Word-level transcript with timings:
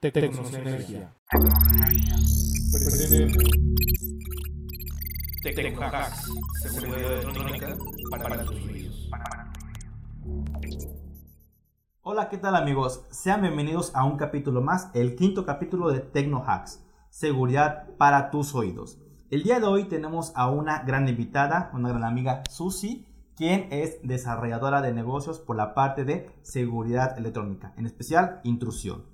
Tecnosenergía. 0.00 1.14
Tecnohacks. 5.42 6.30
Seguridad 6.62 7.12
electrónica 7.12 7.76
para 8.10 8.44
tus 8.46 8.64
oídos. 8.64 9.10
Hola, 12.00 12.30
¿qué 12.30 12.38
tal 12.38 12.56
amigos? 12.56 13.04
Sean 13.10 13.42
bienvenidos 13.42 13.94
a 13.94 14.04
un 14.04 14.16
capítulo 14.16 14.62
más, 14.62 14.88
el 14.94 15.16
quinto 15.16 15.44
capítulo 15.44 15.90
de 15.90 16.00
Tecnohacks. 16.00 16.82
Seguridad 17.10 17.94
para 17.98 18.30
tus 18.30 18.54
oídos. 18.54 19.02
El 19.28 19.42
día 19.42 19.60
de 19.60 19.66
hoy 19.66 19.84
tenemos 19.84 20.32
a 20.34 20.48
una 20.48 20.82
gran 20.82 21.10
invitada, 21.10 21.70
una 21.74 21.90
gran 21.90 22.04
amiga, 22.04 22.42
Susi, 22.48 23.06
quien 23.36 23.68
es 23.70 23.98
desarrolladora 24.02 24.80
de 24.80 24.94
negocios 24.94 25.40
por 25.40 25.56
la 25.56 25.74
parte 25.74 26.06
de 26.06 26.30
seguridad 26.40 27.18
electrónica, 27.18 27.74
en 27.76 27.84
especial 27.84 28.40
intrusión. 28.44 29.09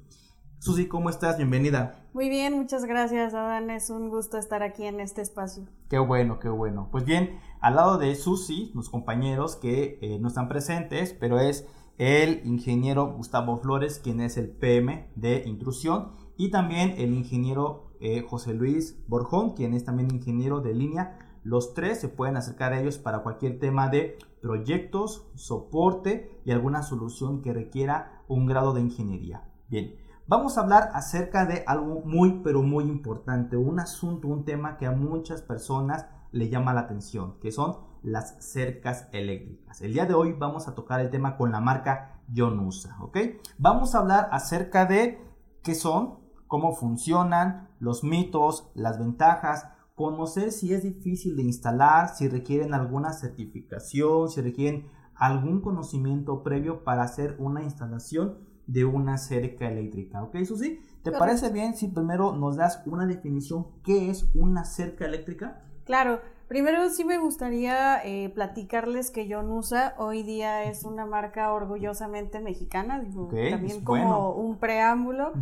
Susi, 0.67 0.89
¿cómo 0.89 1.11
estás? 1.11 1.37
Bienvenida. 1.37 2.09
Muy 2.13 2.29
bien, 2.29 2.55
muchas 2.55 2.87
gracias, 2.87 3.35
Adán. 3.35 3.71
Es 3.71 3.89
un 3.89 4.09
gusto 4.09 4.37
estar 4.37 4.65
aquí 4.65 4.83
en 4.83 4.99
este 4.99 5.23
espacio. 5.23 5.63
Qué 5.89 6.01
bueno, 6.01 6.41
qué 6.41 6.49
bueno. 6.49 6.89
Pues 6.91 7.05
bien, 7.05 7.39
al 7.61 7.77
lado 7.77 7.99
de 7.99 8.13
Susi, 8.17 8.73
los 8.75 8.91
compañeros 8.91 9.55
que 9.55 9.97
eh, 10.03 10.19
no 10.19 10.27
están 10.27 10.49
presentes, 10.49 11.13
pero 11.13 11.39
es 11.39 11.69
el 11.99 12.45
ingeniero 12.45 13.13
Gustavo 13.13 13.59
Flores, 13.59 14.01
quien 14.03 14.21
es 14.21 14.37
el 14.39 14.49
PM 14.49 15.09
de 15.15 15.45
intrusión, 15.47 16.11
y 16.37 16.51
también 16.51 16.95
el 16.99 17.15
ingeniero 17.15 17.93
eh, 18.01 18.27
José 18.29 18.53
Luis 18.53 18.99
Borjón, 19.07 19.55
quien 19.55 19.73
es 19.73 19.85
también 19.85 20.13
ingeniero 20.13 20.63
de 20.63 20.75
línea. 20.75 21.17
Los 21.45 21.75
tres 21.75 22.01
se 22.01 22.09
pueden 22.09 22.37
acercar 22.37 22.73
a 22.73 22.81
ellos 22.81 22.99
para 22.99 23.23
cualquier 23.23 23.61
tema 23.61 23.89
de 23.89 24.19
proyectos, 24.43 25.29
soporte 25.37 26.41
y 26.45 26.51
alguna 26.51 26.83
solución 26.83 27.41
que 27.41 27.53
requiera 27.53 28.25
un 28.27 28.47
grado 28.47 28.75
de 28.75 28.81
ingeniería. 28.81 29.45
Bien, 29.69 29.95
vamos 30.29 30.59
a 30.59 30.63
hablar 30.63 30.91
acerca 30.95 31.47
de 31.47 31.63
algo 31.67 32.03
muy 32.05 32.41
pero 32.43 32.63
muy 32.63 32.85
importante, 32.85 33.57
un 33.57 33.79
asunto, 33.79 34.29
un 34.29 34.45
tema 34.45 34.77
que 34.77 34.87
a 34.87 34.93
muchas 34.93 35.43
personas 35.43 36.07
le 36.33 36.49
llama 36.49 36.75
la 36.75 36.81
atención, 36.81 37.39
que 37.41 37.53
son 37.53 37.79
las 38.03 38.37
cercas 38.45 39.09
eléctricas. 39.13 39.81
El 39.81 39.93
día 39.93 40.07
de 40.07 40.15
hoy 40.15 40.33
vamos 40.33 40.69
a 40.69 40.75
tocar 40.75 41.01
el 41.01 41.11
tema 41.11 41.37
con 41.37 41.53
la 41.53 41.61
marca 41.61 42.21
Yonusa, 42.29 42.97
¿ok? 43.01 43.19
Vamos 43.59 43.95
a 43.95 43.99
hablar 43.99 44.29
acerca 44.33 44.85
de 44.85 45.25
qué 45.63 45.75
son, 45.75 46.19
cómo 46.47 46.75
funcionan, 46.75 47.69
los 47.79 48.05
mitos, 48.05 48.71
las 48.75 48.99
ventajas, 48.99 49.69
conocer 49.95 50.53
si 50.53 50.75
es 50.75 50.83
difícil 50.83 51.37
de 51.37 51.43
instalar, 51.43 52.09
si 52.09 52.29
requieren 52.29 52.75
alguna 52.75 53.13
certificación, 53.13 54.29
si 54.29 54.41
requieren 54.43 54.89
algún 55.15 55.63
conocimiento 55.63 56.43
previo 56.43 56.85
para 56.85 57.03
hacer 57.03 57.37
una 57.39 57.63
instalación 57.63 58.46
de 58.67 58.85
una 58.85 59.19
cerca 59.19 59.69
eléctrica. 59.69 60.23
¿Ok, 60.23 60.37
Susi? 60.45 60.81
¿Te 61.03 61.13
parece 61.13 61.51
bien 61.51 61.77
si 61.77 61.89
primero 61.89 62.35
nos 62.35 62.57
das 62.57 62.83
una 62.85 63.07
definición 63.07 63.69
qué 63.85 64.11
es 64.11 64.29
una 64.35 64.65
cerca 64.65 65.05
eléctrica? 65.05 65.63
Claro, 65.85 66.21
primero 66.49 66.91
sí 66.91 67.05
me 67.05 67.19
gustaría 67.19 68.05
eh, 68.05 68.29
platicarles 68.31 69.13
que 69.13 69.29
Yonusa 69.29 69.95
hoy 69.99 70.25
día 70.25 70.65
es 70.65 70.83
una 70.83 71.07
marca 71.07 71.53
orgullosamente 71.53 72.41
mexicana, 72.41 73.05
también 73.51 73.85
como 73.85 74.33
un 74.33 74.59
preámbulo, 74.59 75.33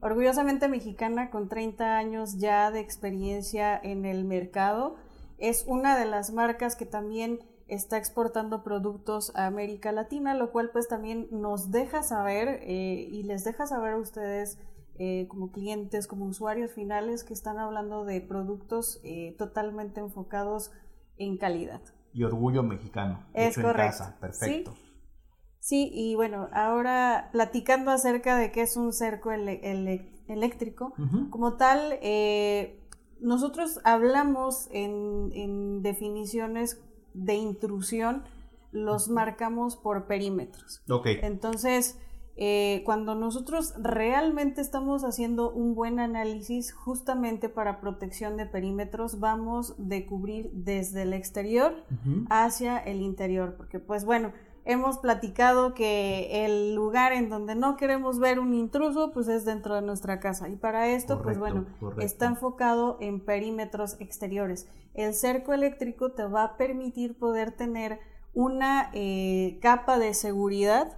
orgullosamente 0.00 0.68
mexicana 0.68 1.30
con 1.30 1.48
30 1.48 1.96
años 1.96 2.36
ya 2.38 2.70
de 2.70 2.80
experiencia 2.80 3.80
en 3.82 4.04
el 4.04 4.24
mercado. 4.24 4.96
Es 5.38 5.64
una 5.66 5.98
de 5.98 6.04
las 6.04 6.32
marcas 6.32 6.76
que 6.76 6.84
también 6.84 7.40
está 7.66 7.96
exportando 7.96 8.62
productos 8.62 9.34
a 9.34 9.46
América 9.46 9.92
Latina, 9.92 10.34
lo 10.34 10.50
cual 10.50 10.70
pues 10.72 10.88
también 10.88 11.28
nos 11.30 11.70
deja 11.70 12.02
saber 12.02 12.60
eh, 12.62 13.08
y 13.10 13.22
les 13.22 13.44
deja 13.44 13.66
saber 13.66 13.94
a 13.94 13.98
ustedes 13.98 14.58
eh, 14.98 15.26
como 15.28 15.50
clientes, 15.50 16.06
como 16.06 16.26
usuarios 16.26 16.72
finales 16.72 17.24
que 17.24 17.32
están 17.32 17.58
hablando 17.58 18.04
de 18.04 18.20
productos 18.20 19.00
eh, 19.02 19.34
totalmente 19.38 20.00
enfocados 20.00 20.72
en 21.16 21.36
calidad. 21.38 21.80
Y 22.12 22.22
orgullo 22.24 22.62
mexicano. 22.62 23.26
Es 23.32 23.56
correcto. 23.56 23.80
En 23.80 23.88
casa. 23.88 24.16
Perfecto. 24.20 24.74
¿Sí? 25.58 25.90
y 25.94 26.14
bueno, 26.14 26.50
ahora 26.52 27.30
platicando 27.32 27.90
acerca 27.90 28.36
de 28.36 28.52
qué 28.52 28.60
es 28.60 28.76
un 28.76 28.92
cerco 28.92 29.32
eléctrico, 29.32 30.92
como 31.30 31.54
tal, 31.54 31.98
nosotros 33.18 33.80
hablamos 33.82 34.68
en, 34.72 35.30
en 35.32 35.80
definiciones 35.80 36.84
de 37.14 37.34
intrusión, 37.34 38.24
los 38.72 39.08
marcamos 39.08 39.76
por 39.76 40.06
perímetros. 40.06 40.82
Ok. 40.88 41.06
Entonces, 41.22 41.98
eh, 42.36 42.82
cuando 42.84 43.14
nosotros 43.14 43.74
realmente 43.78 44.60
estamos 44.60 45.04
haciendo 45.04 45.52
un 45.52 45.76
buen 45.76 46.00
análisis 46.00 46.72
justamente 46.72 47.48
para 47.48 47.80
protección 47.80 48.36
de 48.36 48.46
perímetros, 48.46 49.20
vamos 49.20 49.74
de 49.78 50.04
cubrir 50.04 50.50
desde 50.52 51.02
el 51.02 51.12
exterior 51.12 51.84
hacia 52.30 52.78
el 52.78 53.00
interior, 53.00 53.54
porque 53.56 53.78
pues 53.78 54.04
bueno, 54.04 54.32
hemos 54.64 54.98
platicado 54.98 55.74
que 55.74 56.44
el 56.44 56.74
lugar 56.74 57.12
en 57.12 57.28
donde 57.28 57.54
no 57.54 57.76
queremos 57.76 58.18
ver 58.18 58.38
un 58.38 58.54
intruso, 58.54 59.12
pues 59.12 59.28
es 59.28 59.44
dentro 59.44 59.74
de 59.74 59.82
nuestra 59.82 60.20
casa. 60.20 60.48
Y 60.48 60.56
para 60.56 60.88
esto, 60.88 61.22
pues 61.22 61.38
bueno, 61.38 61.66
está 61.98 62.26
enfocado 62.26 62.96
en 63.00 63.20
perímetros 63.20 63.96
exteriores. 64.00 64.66
El 64.94 65.14
cerco 65.14 65.52
eléctrico 65.52 66.12
te 66.12 66.24
va 66.24 66.44
a 66.44 66.56
permitir 66.56 67.18
poder 67.18 67.52
tener 67.52 68.00
una 68.34 68.90
eh, 68.94 69.58
capa 69.62 69.98
de 69.98 70.12
seguridad 70.12 70.96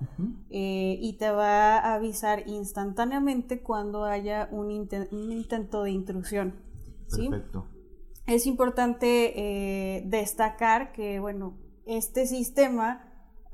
eh, 0.50 0.98
y 1.00 1.18
te 1.18 1.30
va 1.30 1.76
a 1.76 1.94
avisar 1.94 2.44
instantáneamente 2.46 3.60
cuando 3.60 4.04
haya 4.04 4.48
un, 4.50 4.70
intento 4.70 5.82
de 5.82 5.90
intrusión. 5.90 6.54
Perfecto. 7.10 7.68
Es 8.26 8.46
importante 8.46 9.34
eh, 9.36 10.02
destacar 10.06 10.92
que, 10.92 11.20
bueno, 11.20 11.58
este 11.84 12.26
sistema, 12.26 13.04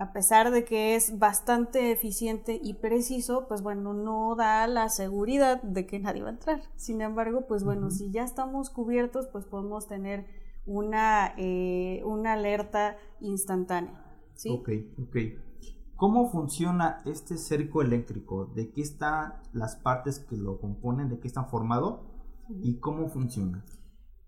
a 0.02 0.12
pesar 0.12 0.50
de 0.50 0.64
que 0.64 0.96
es 0.96 1.20
bastante 1.20 1.92
eficiente 1.92 2.58
y 2.60 2.74
preciso, 2.74 3.46
pues 3.46 3.62
bueno, 3.62 3.94
no 3.94 4.34
da 4.34 4.66
la 4.66 4.88
seguridad 4.88 5.62
de 5.62 5.86
que 5.86 6.00
nadie 6.00 6.22
va 6.22 6.30
a 6.30 6.32
entrar. 6.32 6.62
Sin 6.74 7.00
embargo, 7.00 7.46
pues 7.46 7.62
bueno, 7.62 7.88
si 7.92 8.10
ya 8.10 8.24
estamos 8.24 8.68
cubiertos, 8.68 9.28
pues 9.28 9.44
podemos 9.44 9.86
tener 9.86 10.26
una, 10.66 11.34
eh, 11.38 12.02
una 12.04 12.32
alerta 12.32 12.96
instantánea. 13.20 14.04
¿sí? 14.34 14.50
Ok, 14.50 14.70
ok. 15.06 15.16
¿Cómo 15.94 16.28
funciona 16.32 17.00
este 17.04 17.36
cerco 17.36 17.80
eléctrico? 17.80 18.46
¿De 18.46 18.72
qué 18.72 18.82
están 18.82 19.34
las 19.52 19.76
partes 19.76 20.18
que 20.18 20.36
lo 20.36 20.60
componen? 20.60 21.10
¿De 21.10 21.20
qué 21.20 21.28
están 21.28 21.48
formado? 21.48 22.02
¿Y 22.48 22.80
cómo 22.80 23.08
funciona? 23.08 23.64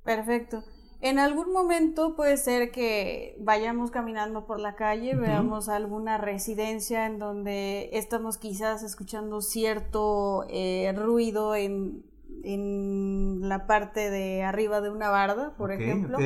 Perfecto. 0.04 0.62
En 1.00 1.18
algún 1.18 1.52
momento 1.52 2.16
puede 2.16 2.36
ser 2.36 2.70
que 2.70 3.36
vayamos 3.40 3.90
caminando 3.90 4.46
por 4.46 4.58
la 4.58 4.74
calle, 4.74 5.14
veamos 5.14 5.68
alguna 5.68 6.18
residencia 6.18 7.06
en 7.06 7.18
donde 7.18 7.90
estamos 7.92 8.38
quizás 8.38 8.82
escuchando 8.82 9.40
cierto 9.42 10.46
eh, 10.48 10.92
ruido 10.96 11.54
en 11.54 12.04
en 12.44 13.48
la 13.48 13.66
parte 13.66 14.10
de 14.10 14.42
arriba 14.42 14.80
de 14.80 14.90
una 14.90 15.10
barda, 15.10 15.54
por 15.56 15.72
ejemplo. 15.72 16.18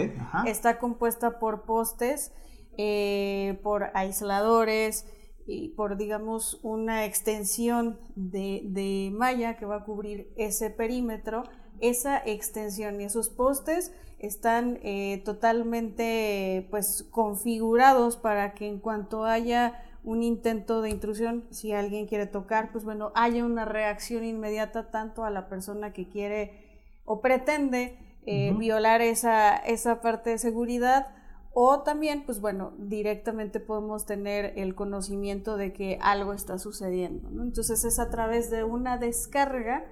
Está 0.46 0.78
compuesta 0.78 1.38
por 1.38 1.62
postes, 1.62 2.32
eh, 2.76 3.58
por 3.62 3.90
aisladores 3.94 5.06
y 5.46 5.70
por, 5.70 5.96
digamos, 5.96 6.60
una 6.62 7.04
extensión 7.04 7.98
de, 8.16 8.62
de 8.64 9.10
malla 9.12 9.56
que 9.56 9.66
va 9.66 9.76
a 9.76 9.84
cubrir 9.84 10.32
ese 10.36 10.70
perímetro. 10.70 11.44
Esa 11.80 12.18
extensión 12.18 13.00
y 13.00 13.04
esos 13.04 13.28
postes 13.28 13.92
están 14.18 14.78
eh, 14.82 15.22
totalmente 15.24 16.66
pues 16.70 17.06
configurados 17.10 18.16
para 18.16 18.54
que 18.54 18.66
en 18.66 18.78
cuanto 18.78 19.24
haya 19.24 19.82
un 20.04 20.22
intento 20.22 20.80
de 20.80 20.90
intrusión, 20.90 21.44
si 21.50 21.72
alguien 21.72 22.06
quiere 22.06 22.26
tocar, 22.26 22.72
pues 22.72 22.84
bueno, 22.84 23.12
haya 23.14 23.44
una 23.44 23.64
reacción 23.64 24.24
inmediata 24.24 24.90
tanto 24.90 25.24
a 25.24 25.30
la 25.30 25.48
persona 25.48 25.92
que 25.92 26.08
quiere 26.08 26.82
o 27.04 27.20
pretende 27.20 27.98
eh, 28.26 28.54
violar 28.56 29.00
esa, 29.00 29.56
esa 29.56 30.00
parte 30.00 30.30
de 30.30 30.38
seguridad 30.38 31.08
o 31.52 31.80
también, 31.80 32.24
pues 32.24 32.40
bueno, 32.40 32.72
directamente 32.78 33.58
podemos 33.58 34.06
tener 34.06 34.52
el 34.56 34.74
conocimiento 34.74 35.56
de 35.56 35.72
que 35.72 35.98
algo 36.00 36.32
está 36.32 36.58
sucediendo. 36.58 37.28
Entonces 37.42 37.84
es 37.84 37.98
a 37.98 38.10
través 38.10 38.50
de 38.50 38.64
una 38.64 38.96
descarga 38.96 39.84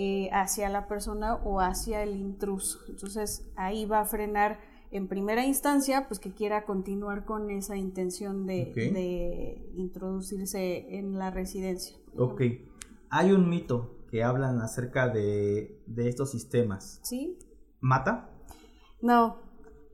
eh, 0.00 0.30
hacia 0.32 0.68
la 0.68 0.86
persona 0.86 1.34
o 1.34 1.58
hacia 1.58 2.04
el 2.04 2.14
intruso. 2.14 2.78
Entonces 2.88 3.50
ahí 3.56 3.84
va 3.84 3.98
a 3.98 4.04
frenar 4.04 4.60
en 4.92 5.08
primera 5.08 5.44
instancia, 5.44 6.06
pues 6.06 6.20
que 6.20 6.32
quiera 6.32 6.64
continuar 6.64 7.24
con 7.24 7.50
esa 7.50 7.76
intención 7.76 8.46
de, 8.46 9.72
introducirse 9.74 10.96
en 10.96 11.18
la 11.18 11.32
residencia. 11.32 11.96
Ok. 12.16 12.42
Hay 13.10 13.32
un 13.32 13.50
mito 13.50 13.96
que 14.08 14.22
hablan 14.22 14.60
acerca 14.60 15.08
de, 15.08 15.82
estos 15.96 16.30
sistemas. 16.30 17.00
¿Sí? 17.02 17.36
¿Mata? 17.80 18.30
No, 19.02 19.38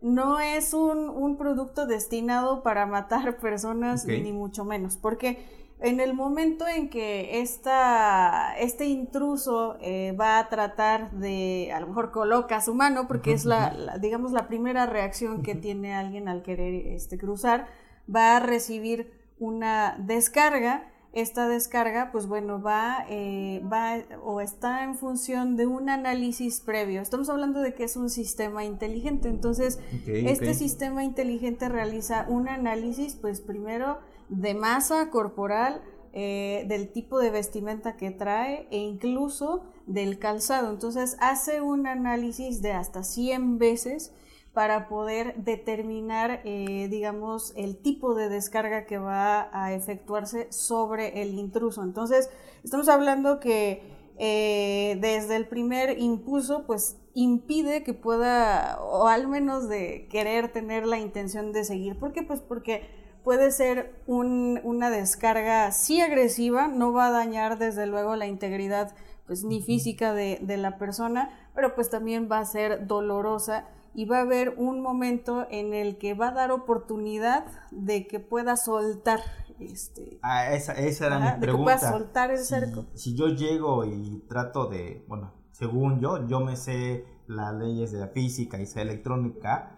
no 0.03 0.39
es 0.39 0.75
un, 0.75 1.39
producto 1.39 1.87
destinado 1.87 2.63
para 2.63 2.85
matar 2.85 3.39
personas, 3.41 4.05
ni 4.05 4.35
mucho 4.35 4.67
menos, 4.67 4.99
porque 4.99 5.64
en 5.85 6.01
el 6.01 6.15
momento 6.15 6.67
en 6.67 6.89
que 6.89 7.43
esta, 7.43 8.57
este 8.59 8.87
intruso 8.87 9.77
eh, 9.83 10.17
va 10.19 10.39
a 10.39 10.49
tratar 10.49 11.11
de, 11.11 11.73
a 11.75 11.81
lo 11.81 11.89
mejor 11.89 12.11
coloca 12.11 12.63
su 12.63 12.75
mano, 12.75 13.07
porque 13.07 13.35
es 13.35 13.45
la, 13.45 13.99
digamos, 14.01 14.33
la 14.33 14.49
primera 14.49 14.87
reacción 14.87 15.43
que 15.43 15.55
tiene 15.55 15.95
alguien 15.95 16.27
al 16.27 16.43
querer 16.43 16.75
este, 16.87 17.19
cruzar, 17.19 17.67
va 18.13 18.39
a 18.39 18.41
recibir 18.41 19.13
una 19.39 19.97
descarga. 19.99 20.91
Esta 21.13 21.49
descarga, 21.49 22.11
pues 22.11 22.27
bueno, 22.27 22.63
va, 22.63 23.05
eh, 23.11 23.63
va 23.71 23.99
o 24.25 24.41
está 24.41 24.85
en 24.85 24.97
función 24.97 25.55
de 25.57 25.67
un 25.67 25.91
análisis 25.91 26.61
previo. 26.61 27.03
Estamos 27.03 27.29
hablando 27.29 27.61
de 27.61 27.75
que 27.75 27.85
es 27.85 27.97
un 27.97 28.09
sistema 28.09 28.65
inteligente. 28.65 29.29
Entonces, 29.29 29.79
este 30.07 30.55
sistema 30.55 31.05
inteligente 31.05 31.69
realiza 31.69 32.25
un 32.29 32.49
análisis, 32.49 33.15
pues 33.15 33.41
primero 33.41 33.99
de 34.29 34.55
masa 34.55 35.11
corporal, 35.11 35.83
eh, 36.13 36.65
del 36.69 36.93
tipo 36.93 37.19
de 37.19 37.31
vestimenta 37.31 37.97
que 37.97 38.11
trae 38.11 38.69
e 38.71 38.79
incluso 38.79 39.65
del 39.87 40.19
calzado. 40.19 40.71
Entonces 40.71 41.17
hace 41.21 41.61
un 41.61 41.87
análisis 41.87 42.63
de 42.63 42.73
hasta 42.73 43.03
100 43.03 43.59
veces 43.59 44.13
para 44.53 44.87
poder 44.89 45.35
determinar, 45.37 46.41
eh, 46.45 46.87
digamos, 46.89 47.53
el 47.57 47.77
tipo 47.77 48.15
de 48.15 48.29
descarga 48.29 48.87
que 48.87 48.99
va 48.99 49.51
a 49.53 49.73
efectuarse 49.75 50.47
sobre 50.53 51.21
el 51.23 51.35
intruso. 51.37 51.83
Entonces, 51.83 52.31
estamos 52.63 52.89
hablando 52.89 53.41
que 53.41 53.83
eh, 54.17 54.97
desde 55.01 55.35
el 55.35 55.49
primer 55.49 55.99
impulso, 55.99 56.65
pues 56.67 56.97
impide 57.15 57.83
que 57.83 57.95
pueda, 57.95 58.79
o 58.81 59.09
al 59.09 59.27
menos 59.27 59.69
de 59.69 60.07
querer 60.09 60.53
tener 60.53 60.87
la 60.87 61.01
intención 61.01 61.53
de 61.53 61.65
seguir. 61.65 61.99
¿Por 61.99 62.13
qué? 62.13 62.23
Pues 62.23 62.41
porque 62.41 62.87
puede 63.25 63.51
ser 63.51 64.03
una 64.07 64.91
descarga 64.91 65.73
sí 65.73 66.01
agresiva, 66.01 66.69
no 66.69 66.93
va 66.93 67.07
a 67.07 67.11
dañar 67.11 67.59
desde 67.59 67.87
luego 67.87 68.15
la 68.17 68.27
integridad 68.27 68.95
pues 69.27 69.43
ni 69.43 69.63
física 69.63 70.13
de, 70.13 70.39
la 70.59 70.77
persona, 70.77 71.31
pero 71.55 71.75
pues 71.75 71.89
también 71.89 72.29
va 72.31 72.39
a 72.39 72.45
ser 72.45 72.87
dolorosa 72.87 73.67
y 73.95 74.05
va 74.05 74.19
a 74.19 74.23
haber 74.23 74.51
un 74.59 74.83
momento 74.83 75.47
en 75.51 75.73
el 75.73 75.97
que 75.97 76.13
va 76.13 76.29
a 76.29 76.33
dar 76.33 76.51
oportunidad 76.51 77.47
de 77.71 78.07
que 78.07 78.21
pueda 78.21 78.57
soltar 78.57 79.21
este 79.59 80.19
ah, 80.21 80.53
esa, 80.53 80.75
era 80.75 81.19
mi 81.19 81.41
pregunta. 81.41 81.41
De 81.41 81.47
que 81.47 81.63
pueda 81.63 81.79
soltar 81.79 82.31
el 82.31 82.39
cerco. 82.39 82.87
Si 82.95 83.15
yo 83.15 83.29
llego 83.29 83.87
y 83.87 84.25
trato 84.29 84.67
de, 84.67 85.05
bueno, 85.09 85.33
según 85.53 86.01
yo, 86.01 86.27
yo 86.27 86.41
me 86.41 86.57
sé 86.57 87.07
las 87.27 87.55
leyes 87.55 87.93
de 87.93 88.01
la 88.01 88.09
física 88.09 88.61
y 88.61 88.67
sé 88.67 88.83
electrónica, 88.83 89.77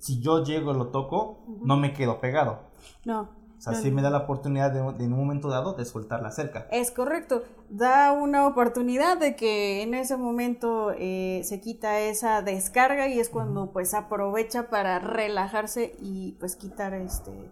si 0.00 0.20
yo 0.20 0.42
llego 0.42 0.72
y 0.72 0.78
lo 0.78 0.88
toco, 0.88 1.44
no 1.62 1.76
me 1.76 1.92
quedo 1.92 2.20
pegado. 2.20 2.60
No. 3.04 3.28
O 3.60 3.62
sea, 3.62 3.74
sí 3.74 3.90
me 3.90 4.00
da 4.00 4.08
la 4.08 4.20
oportunidad 4.20 4.72
de, 4.72 4.78
en 5.04 5.12
un 5.12 5.18
momento 5.18 5.48
dado 5.48 5.74
de 5.74 5.84
soltar 5.84 6.22
la 6.22 6.30
cerca. 6.30 6.66
Es 6.72 6.90
correcto. 6.90 7.42
Da 7.68 8.10
una 8.10 8.46
oportunidad 8.46 9.18
de 9.18 9.36
que 9.36 9.82
en 9.82 9.92
ese 9.92 10.16
momento 10.16 10.92
eh, 10.96 11.42
se 11.44 11.60
quita 11.60 12.00
esa 12.00 12.40
descarga 12.40 13.08
y 13.08 13.20
es 13.20 13.28
cuando 13.28 13.70
pues 13.70 13.92
aprovecha 13.92 14.70
para 14.70 14.98
relajarse 14.98 15.94
y 16.00 16.32
pues 16.40 16.56
quitar 16.56 16.94
este 16.94 17.50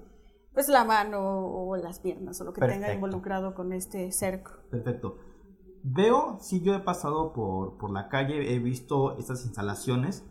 pues 0.54 0.68
la 0.68 0.82
mano 0.84 1.20
o 1.20 1.76
las 1.76 2.00
piernas 2.00 2.40
o 2.40 2.44
lo 2.44 2.54
que 2.54 2.62
tenga 2.62 2.92
involucrado 2.92 3.54
con 3.54 3.74
este 3.74 4.10
cerco. 4.10 4.52
Perfecto. 4.70 5.18
Veo, 5.82 6.38
si 6.40 6.62
yo 6.62 6.74
he 6.74 6.80
pasado 6.80 7.34
por, 7.34 7.76
por 7.76 7.90
la 7.90 8.08
calle, 8.08 8.54
he 8.54 8.58
visto 8.58 9.16
estas 9.18 9.44
instalaciones 9.44 10.24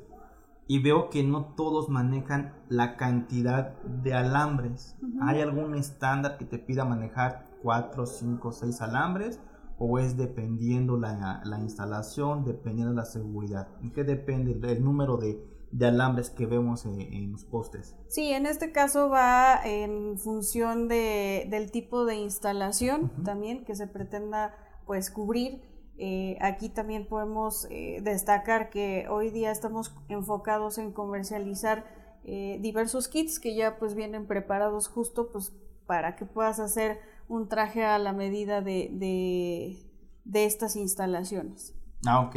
y 0.67 0.79
veo 0.79 1.09
que 1.09 1.23
no 1.23 1.53
todos 1.55 1.89
manejan 1.89 2.53
la 2.69 2.97
cantidad 2.97 3.79
de 3.83 4.13
alambres. 4.13 4.97
¿Hay 5.21 5.41
algún 5.41 5.75
estándar 5.75 6.37
que 6.37 6.45
te 6.45 6.59
pida 6.59 6.83
manejar 6.83 7.45
4, 7.63 8.05
5, 8.05 8.51
6 8.51 8.81
alambres? 8.81 9.39
¿O 9.79 9.99
es 9.99 10.17
dependiendo 10.17 10.97
la, 10.97 11.41
la 11.45 11.59
instalación, 11.59 12.43
dependiendo 12.43 12.93
la 12.93 13.05
seguridad? 13.05 13.67
¿En 13.81 13.91
qué 13.91 14.03
depende 14.03 14.59
el 14.71 14.83
número 14.83 15.17
de, 15.17 15.41
de 15.71 15.85
alambres 15.85 16.29
que 16.29 16.45
vemos 16.45 16.85
en, 16.85 17.31
los 17.31 17.45
postes? 17.45 17.95
Sí, 18.07 18.31
en 18.31 18.45
este 18.45 18.71
caso 18.71 19.09
va 19.09 19.61
en 19.63 20.17
función 20.17 20.87
de, 20.87 21.47
del 21.49 21.71
tipo 21.71 22.05
de 22.05 22.15
instalación 22.15 23.11
también 23.23 23.65
que 23.65 23.75
se 23.75 23.87
pretenda 23.87 24.55
pues 24.85 25.11
cubrir 25.11 25.61
eh, 25.99 26.38
aquí 26.41 26.69
también 26.69 27.07
podemos 27.07 27.65
eh, 27.71 28.01
destacar 28.03 28.69
que 28.69 29.07
hoy 29.09 29.31
día 29.31 29.51
estamos 29.51 29.95
enfocados 30.09 30.77
en 30.77 30.91
comercializar 30.91 31.85
eh, 32.23 32.59
diversos 32.61 33.07
kits 33.07 33.39
que 33.39 33.55
ya 33.55 33.79
pues 33.79 33.95
vienen 33.95 34.27
preparados 34.27 34.88
justo 34.88 35.31
pues 35.31 35.53
para 35.88 36.15
que 36.15 36.25
puedas 36.25 36.59
hacer 36.59 36.99
un 37.27 37.47
traje 37.47 37.83
a 37.83 37.97
la 37.97 38.13
medida 38.13 38.61
de, 38.61 38.89
de, 40.23 40.45
estas 40.45 40.75
instalaciones. 40.75 41.73
Ah, 42.05 42.19
ok, 42.19 42.35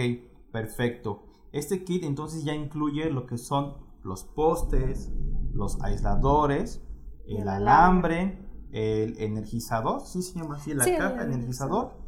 perfecto. 0.53 1.27
Este 1.53 1.85
kit 1.85 2.05
entonces 2.05 2.45
ya 2.45 2.55
incluye 2.55 3.11
lo 3.11 3.27
que 3.27 3.37
son 3.37 3.77
los 4.03 4.25
postes, 4.25 5.13
los 5.53 5.83
aisladores, 5.83 6.83
el, 7.27 7.47
alambre, 7.47 8.39
el 8.73 9.21
energizador, 9.21 10.01
sí 10.01 10.23
se 10.23 10.39
llama 10.39 10.57
así 10.57 10.73
la 10.73 10.85
caja, 10.85 11.25
el 11.25 11.33
energizador 11.33 12.00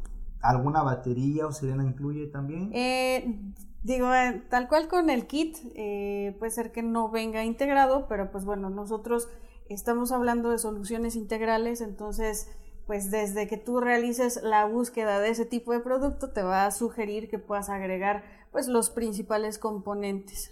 ¿Alguna 0.43 0.83
batería 0.83 1.47
o 1.47 1.53
sirena 1.53 1.85
incluye 1.85 2.27
también? 2.27 2.69
Eh, 2.73 3.39
digo, 3.81 4.13
eh, 4.13 4.43
tal 4.49 4.67
cual 4.67 4.89
con 4.89 5.09
el 5.09 5.25
kit, 5.25 5.55
eh, 5.73 6.35
puede 6.37 6.51
ser 6.51 6.73
que 6.73 6.83
no 6.83 7.09
venga 7.09 7.45
integrado, 7.45 8.07
pero 8.09 8.29
pues 8.29 8.43
bueno, 8.43 8.69
nosotros 8.69 9.29
estamos 9.69 10.11
hablando 10.11 10.49
de 10.49 10.57
soluciones 10.57 11.15
integrales, 11.15 11.79
entonces 11.79 12.51
pues 12.85 13.09
desde 13.09 13.47
que 13.47 13.55
tú 13.55 13.79
realices 13.79 14.41
la 14.43 14.65
búsqueda 14.65 15.21
de 15.21 15.29
ese 15.29 15.45
tipo 15.45 15.71
de 15.71 15.79
producto 15.79 16.31
te 16.31 16.43
va 16.43 16.65
a 16.65 16.71
sugerir 16.71 17.29
que 17.29 17.39
puedas 17.39 17.69
agregar 17.69 18.25
pues 18.51 18.67
los 18.67 18.89
principales 18.89 19.57
componentes. 19.57 20.51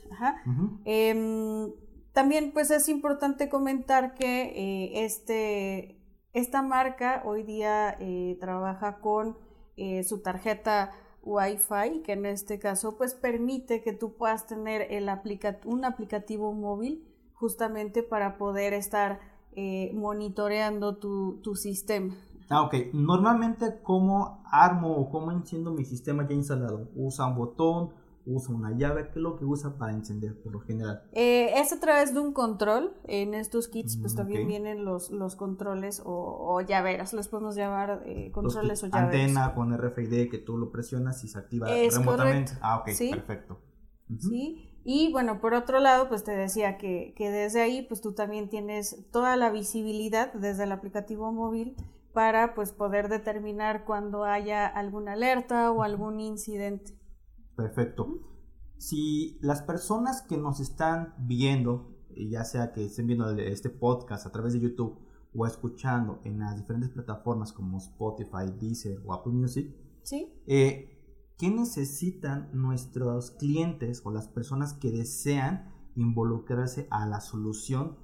Em, 0.86 1.74
también 2.14 2.54
pues 2.54 2.72
es 2.72 2.88
importante 2.88 3.50
comentar 3.50 4.14
que 4.14 5.04
este, 5.04 6.00
esta 6.32 6.62
marca 6.62 7.24
hoy 7.26 7.44
día 7.44 7.98
trabaja 8.40 9.00
con 9.00 9.36
eh, 9.78 10.04
su 10.04 10.22
tarjeta 10.22 10.92
Wi-Fi, 11.24 12.02
que 12.04 12.14
en 12.14 12.26
este 12.26 12.60
caso 12.60 12.98
pues 12.98 13.14
permite 13.14 13.82
que 13.82 13.94
tú 13.94 14.14
puedas 14.14 14.48
tener 14.48 14.88
el 14.92 15.10
un 15.66 15.86
aplicativo 15.86 16.54
móvil 16.54 17.08
justamente 17.34 18.04
para 18.04 18.38
poder 18.38 18.74
estar 18.74 19.20
eh, 19.54 19.92
monitoreando 19.94 20.98
tu, 20.98 21.40
tu, 21.42 21.56
sistema. 21.56 22.16
Ah, 22.50 22.64
ok. 22.64 22.94
Normalmente, 22.94 23.82
¿cómo 23.84 24.44
armo 24.46 24.96
o 24.96 25.10
cómo 25.10 25.32
enciendo 25.32 25.72
mi 25.72 25.84
sistema 25.84 26.28
ya 26.28 26.36
instalado? 26.36 26.90
¿Usa 26.96 27.26
un 27.26 27.36
botón? 27.36 27.90
Usa 28.26 28.54
una 28.56 28.76
llave, 28.78 29.06
¿qué 29.06 29.20
es 29.20 29.24
lo 29.24 29.38
que 29.38 29.46
usa 29.46 29.78
para 29.78 29.94
encender 29.94 30.40
por 30.42 30.54
lo 30.54 30.60
general? 30.60 31.04
Eh, 31.14 31.60
es 31.60 31.74
a 31.74 31.80
través 31.80 32.14
de 32.14 32.20
un 32.20 32.34
control. 32.34 32.94
En 33.08 33.34
estos 33.34 33.68
kits 33.68 33.98
pues 33.98 34.14
mm, 34.14 34.18
también 34.18 34.48
vienen 34.48 34.86
los, 34.86 35.12
los 35.12 35.36
controles 35.36 36.02
o, 36.06 36.62
llaveras, 36.62 37.14
les 37.14 37.28
podemos 37.28 37.56
llamar 37.56 38.04
eh, 38.06 38.32
controles 38.32 38.84
o 38.84 38.88
llaveras. 38.88 39.14
Antena 39.14 39.54
con 39.54 39.78
RFID 39.78 40.30
que 40.30 40.38
tú 40.38 40.58
lo 40.58 40.72
presionas 40.72 41.24
y 41.24 41.28
se 41.28 41.40
activa 41.40 41.68
remotamente. 41.68 42.54
Ah, 42.62 42.78
ok, 42.78 42.90
perfecto. 43.12 43.60
Sí. 44.20 44.68
Y 44.84 45.12
bueno, 45.12 45.40
por 45.40 45.54
otro 45.54 45.80
lado, 45.80 46.10
pues 46.10 46.24
te 46.24 46.32
decía 46.32 46.78
que, 46.78 47.14
que 47.16 47.30
desde 47.30 47.62
ahí, 47.62 47.84
pues 47.84 48.02
tú 48.02 48.14
también 48.14 48.50
tienes 48.50 49.06
toda 49.12 49.36
la 49.36 49.52
visibilidad 49.52 50.34
desde 50.34 50.64
el 50.64 50.72
aplicativo 50.72 51.32
móvil 51.32 51.76
para 52.14 52.54
pues 52.56 52.72
poder 52.72 53.08
determinar 53.08 53.86
cuando 53.86 54.26
haya 54.26 54.66
alguna 54.66 55.14
alerta 55.14 55.72
o 55.72 55.84
algún 55.84 56.20
incidente. 56.20 56.94
Perfecto. 57.56 58.20
Si 58.78 59.38
las 59.42 59.62
personas 59.62 60.22
que 60.24 60.38
nos 60.38 60.60
están 60.60 61.14
viendo, 61.20 61.96
ya 62.16 62.44
sea 62.44 62.72
que 62.72 62.86
estén 62.86 63.08
viendo 63.08 63.30
este 63.30 63.70
podcast 63.70 64.26
a 64.26 64.32
través 64.32 64.54
de 64.54 64.60
YouTube 64.60 64.98
o 65.34 65.46
escuchando 65.46 66.20
en 66.24 66.40
las 66.40 66.58
diferentes 66.58 66.90
plataformas 66.90 67.54
como 67.54 67.78
Spotify, 67.78 68.52
Deezer 68.60 69.02
o 69.06 69.14
Apple 69.14 69.34
Music, 69.34 69.74
¿Sí? 70.04 70.34
Eh, 70.48 70.98
¿qué 71.38 71.50
necesitan 71.50 72.50
nuestros 72.54 73.32
clientes 73.32 74.02
o 74.04 74.12
las 74.12 74.28
personas 74.28 74.74
que 74.74 74.92
desean 74.92 75.72
involucrarse 75.96 76.88
a 76.90 77.06
la 77.06 77.22
solución 77.22 77.98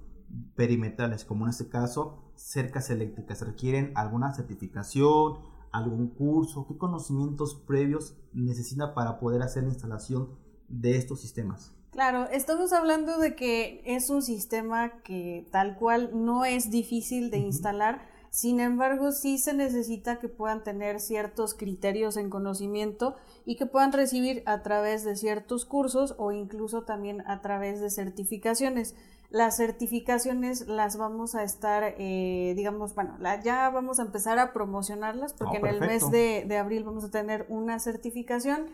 perimetrales, 0.55 1.25
como 1.25 1.45
en 1.45 1.49
este 1.49 1.69
caso 1.69 2.31
cercas 2.35 2.89
eléctricas? 2.89 3.41
¿Requieren 3.41 3.91
alguna 3.95 4.33
certificación? 4.33 5.39
Algún 5.77 6.07
curso? 6.09 6.65
¿Qué 6.67 6.77
conocimientos 6.77 7.55
previos 7.55 8.15
necesita 8.33 8.93
para 8.93 9.19
poder 9.19 9.41
hacer 9.41 9.63
la 9.63 9.69
instalación 9.69 10.29
de 10.67 10.97
estos 10.97 11.21
sistemas? 11.21 11.73
Claro, 11.91 12.29
estamos 12.29 12.73
hablando 12.73 13.17
de 13.17 13.35
que 13.35 13.81
es 13.85 14.09
un 14.09 14.21
sistema 14.21 15.01
que 15.01 15.47
tal 15.51 15.77
cual 15.77 16.11
no 16.13 16.45
es 16.45 16.69
difícil 16.69 17.31
de 17.31 17.39
instalar, 17.39 18.05
sin 18.29 18.59
embargo 18.59 19.11
sí 19.11 19.39
se 19.39 19.53
necesita 19.53 20.19
que 20.19 20.29
puedan 20.29 20.63
tener 20.63 20.99
ciertos 20.99 21.55
criterios 21.55 22.17
en 22.17 22.29
conocimiento 22.29 23.15
y 23.45 23.55
que 23.55 23.65
puedan 23.65 23.93
recibir 23.93 24.43
a 24.45 24.61
través 24.61 25.05
de 25.05 25.15
ciertos 25.15 25.65
cursos 25.65 26.13
o 26.19 26.31
incluso 26.31 26.83
también 26.83 27.21
a 27.25 27.41
través 27.41 27.81
de 27.81 27.89
certificaciones. 27.89 28.93
Las 29.29 29.57
certificaciones 29.57 30.67
las 30.67 30.97
vamos 30.97 31.35
a 31.35 31.43
estar, 31.43 31.95
eh, 31.97 32.53
digamos, 32.55 32.95
bueno, 32.95 33.17
ya 33.43 33.69
vamos 33.69 33.99
a 33.99 34.03
empezar 34.03 34.39
a 34.39 34.53
promocionarlas 34.53 35.33
porque 35.33 35.57
Oh, 35.57 35.65
en 35.65 35.73
el 35.73 35.79
mes 35.81 36.09
de, 36.11 36.45
de 36.47 36.57
abril 36.57 36.83
vamos 36.85 37.03
a 37.03 37.11
tener 37.11 37.45
una 37.49 37.79
certificación. 37.79 38.67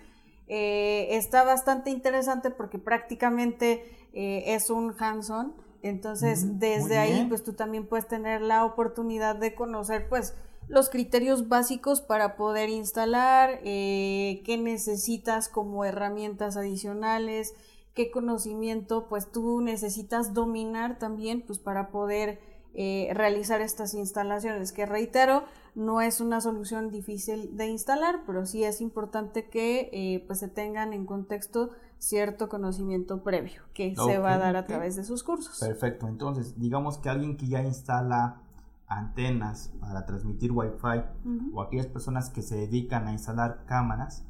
Eh, 0.48 1.08
está 1.12 1.44
bastante 1.44 1.90
interesante 1.90 2.52
porque 2.52 2.78
prácticamente 2.78 3.84
eh, 4.14 4.44
es 4.54 4.70
un 4.70 4.94
hands-on. 4.98 5.54
Entonces, 5.82 6.46
Mm, 6.46 6.60
desde 6.60 6.98
ahí, 6.98 7.26
pues 7.28 7.44
tú 7.44 7.54
también 7.54 7.88
puedes 7.88 8.08
tener 8.08 8.42
la 8.42 8.64
oportunidad 8.64 9.36
de 9.36 9.54
conocer, 9.56 10.08
pues, 10.08 10.34
los 10.70 10.90
criterios 10.90 11.50
básicos 11.50 12.02
para 12.02 12.38
poder 12.38 12.70
instalar, 12.70 13.60
eh, 13.64 14.42
qué 14.46 14.58
necesitas 14.58 15.50
como 15.50 15.84
herramientas 15.84 16.56
adicionales, 16.56 17.54
qué 17.94 18.12
conocimiento 18.12 19.08
pues 19.08 19.32
tú 19.32 19.62
necesitas 19.62 20.34
dominar 20.34 20.98
también 21.00 21.44
pues 21.46 21.60
para 21.60 21.90
poder 21.90 22.40
eh, 22.76 23.10
realizar 23.14 23.62
estas 23.62 23.94
instalaciones 23.94 24.72
que 24.72 24.86
reitero 24.86 25.44
no 25.76 26.02
es 26.02 26.20
una 26.22 26.42
solución 26.42 26.90
difícil 26.90 27.56
de 27.56 27.68
instalar 27.68 28.22
pero 28.26 28.46
sí 28.46 28.64
es 28.64 28.82
importante 28.82 29.48
que 29.48 29.90
eh, 29.94 30.24
pues 30.26 30.40
se 30.40 30.48
tengan 30.48 30.94
en 30.94 31.06
contexto 31.06 31.70
cierto 32.00 32.50
conocimiento 32.50 33.24
previo 33.24 33.62
que 33.74 33.96
se 33.96 34.18
va 34.18 34.34
a 34.34 34.38
dar 34.38 34.56
a 34.56 34.66
través 34.66 34.96
de 34.96 35.04
sus 35.04 35.24
cursos 35.24 35.60
Perfecto, 35.60 36.08
entonces 36.08 36.60
digamos 36.60 36.98
que 36.98 37.10
alguien 37.10 37.38
que 37.38 37.48
ya 37.48 37.62
instala 37.62 38.42
antenas 38.88 39.72
para 39.80 40.06
transmitir 40.06 40.52
Wi-Fi 40.52 41.04
Ujú. 41.26 41.58
o 41.58 41.62
aquellas 41.62 41.88
personas 41.88 42.30
que 42.30 42.42
se 42.42 42.56
dedican 42.56 43.08
a 43.08 43.12
instalar 43.12 43.66
cámaras, 43.66 44.26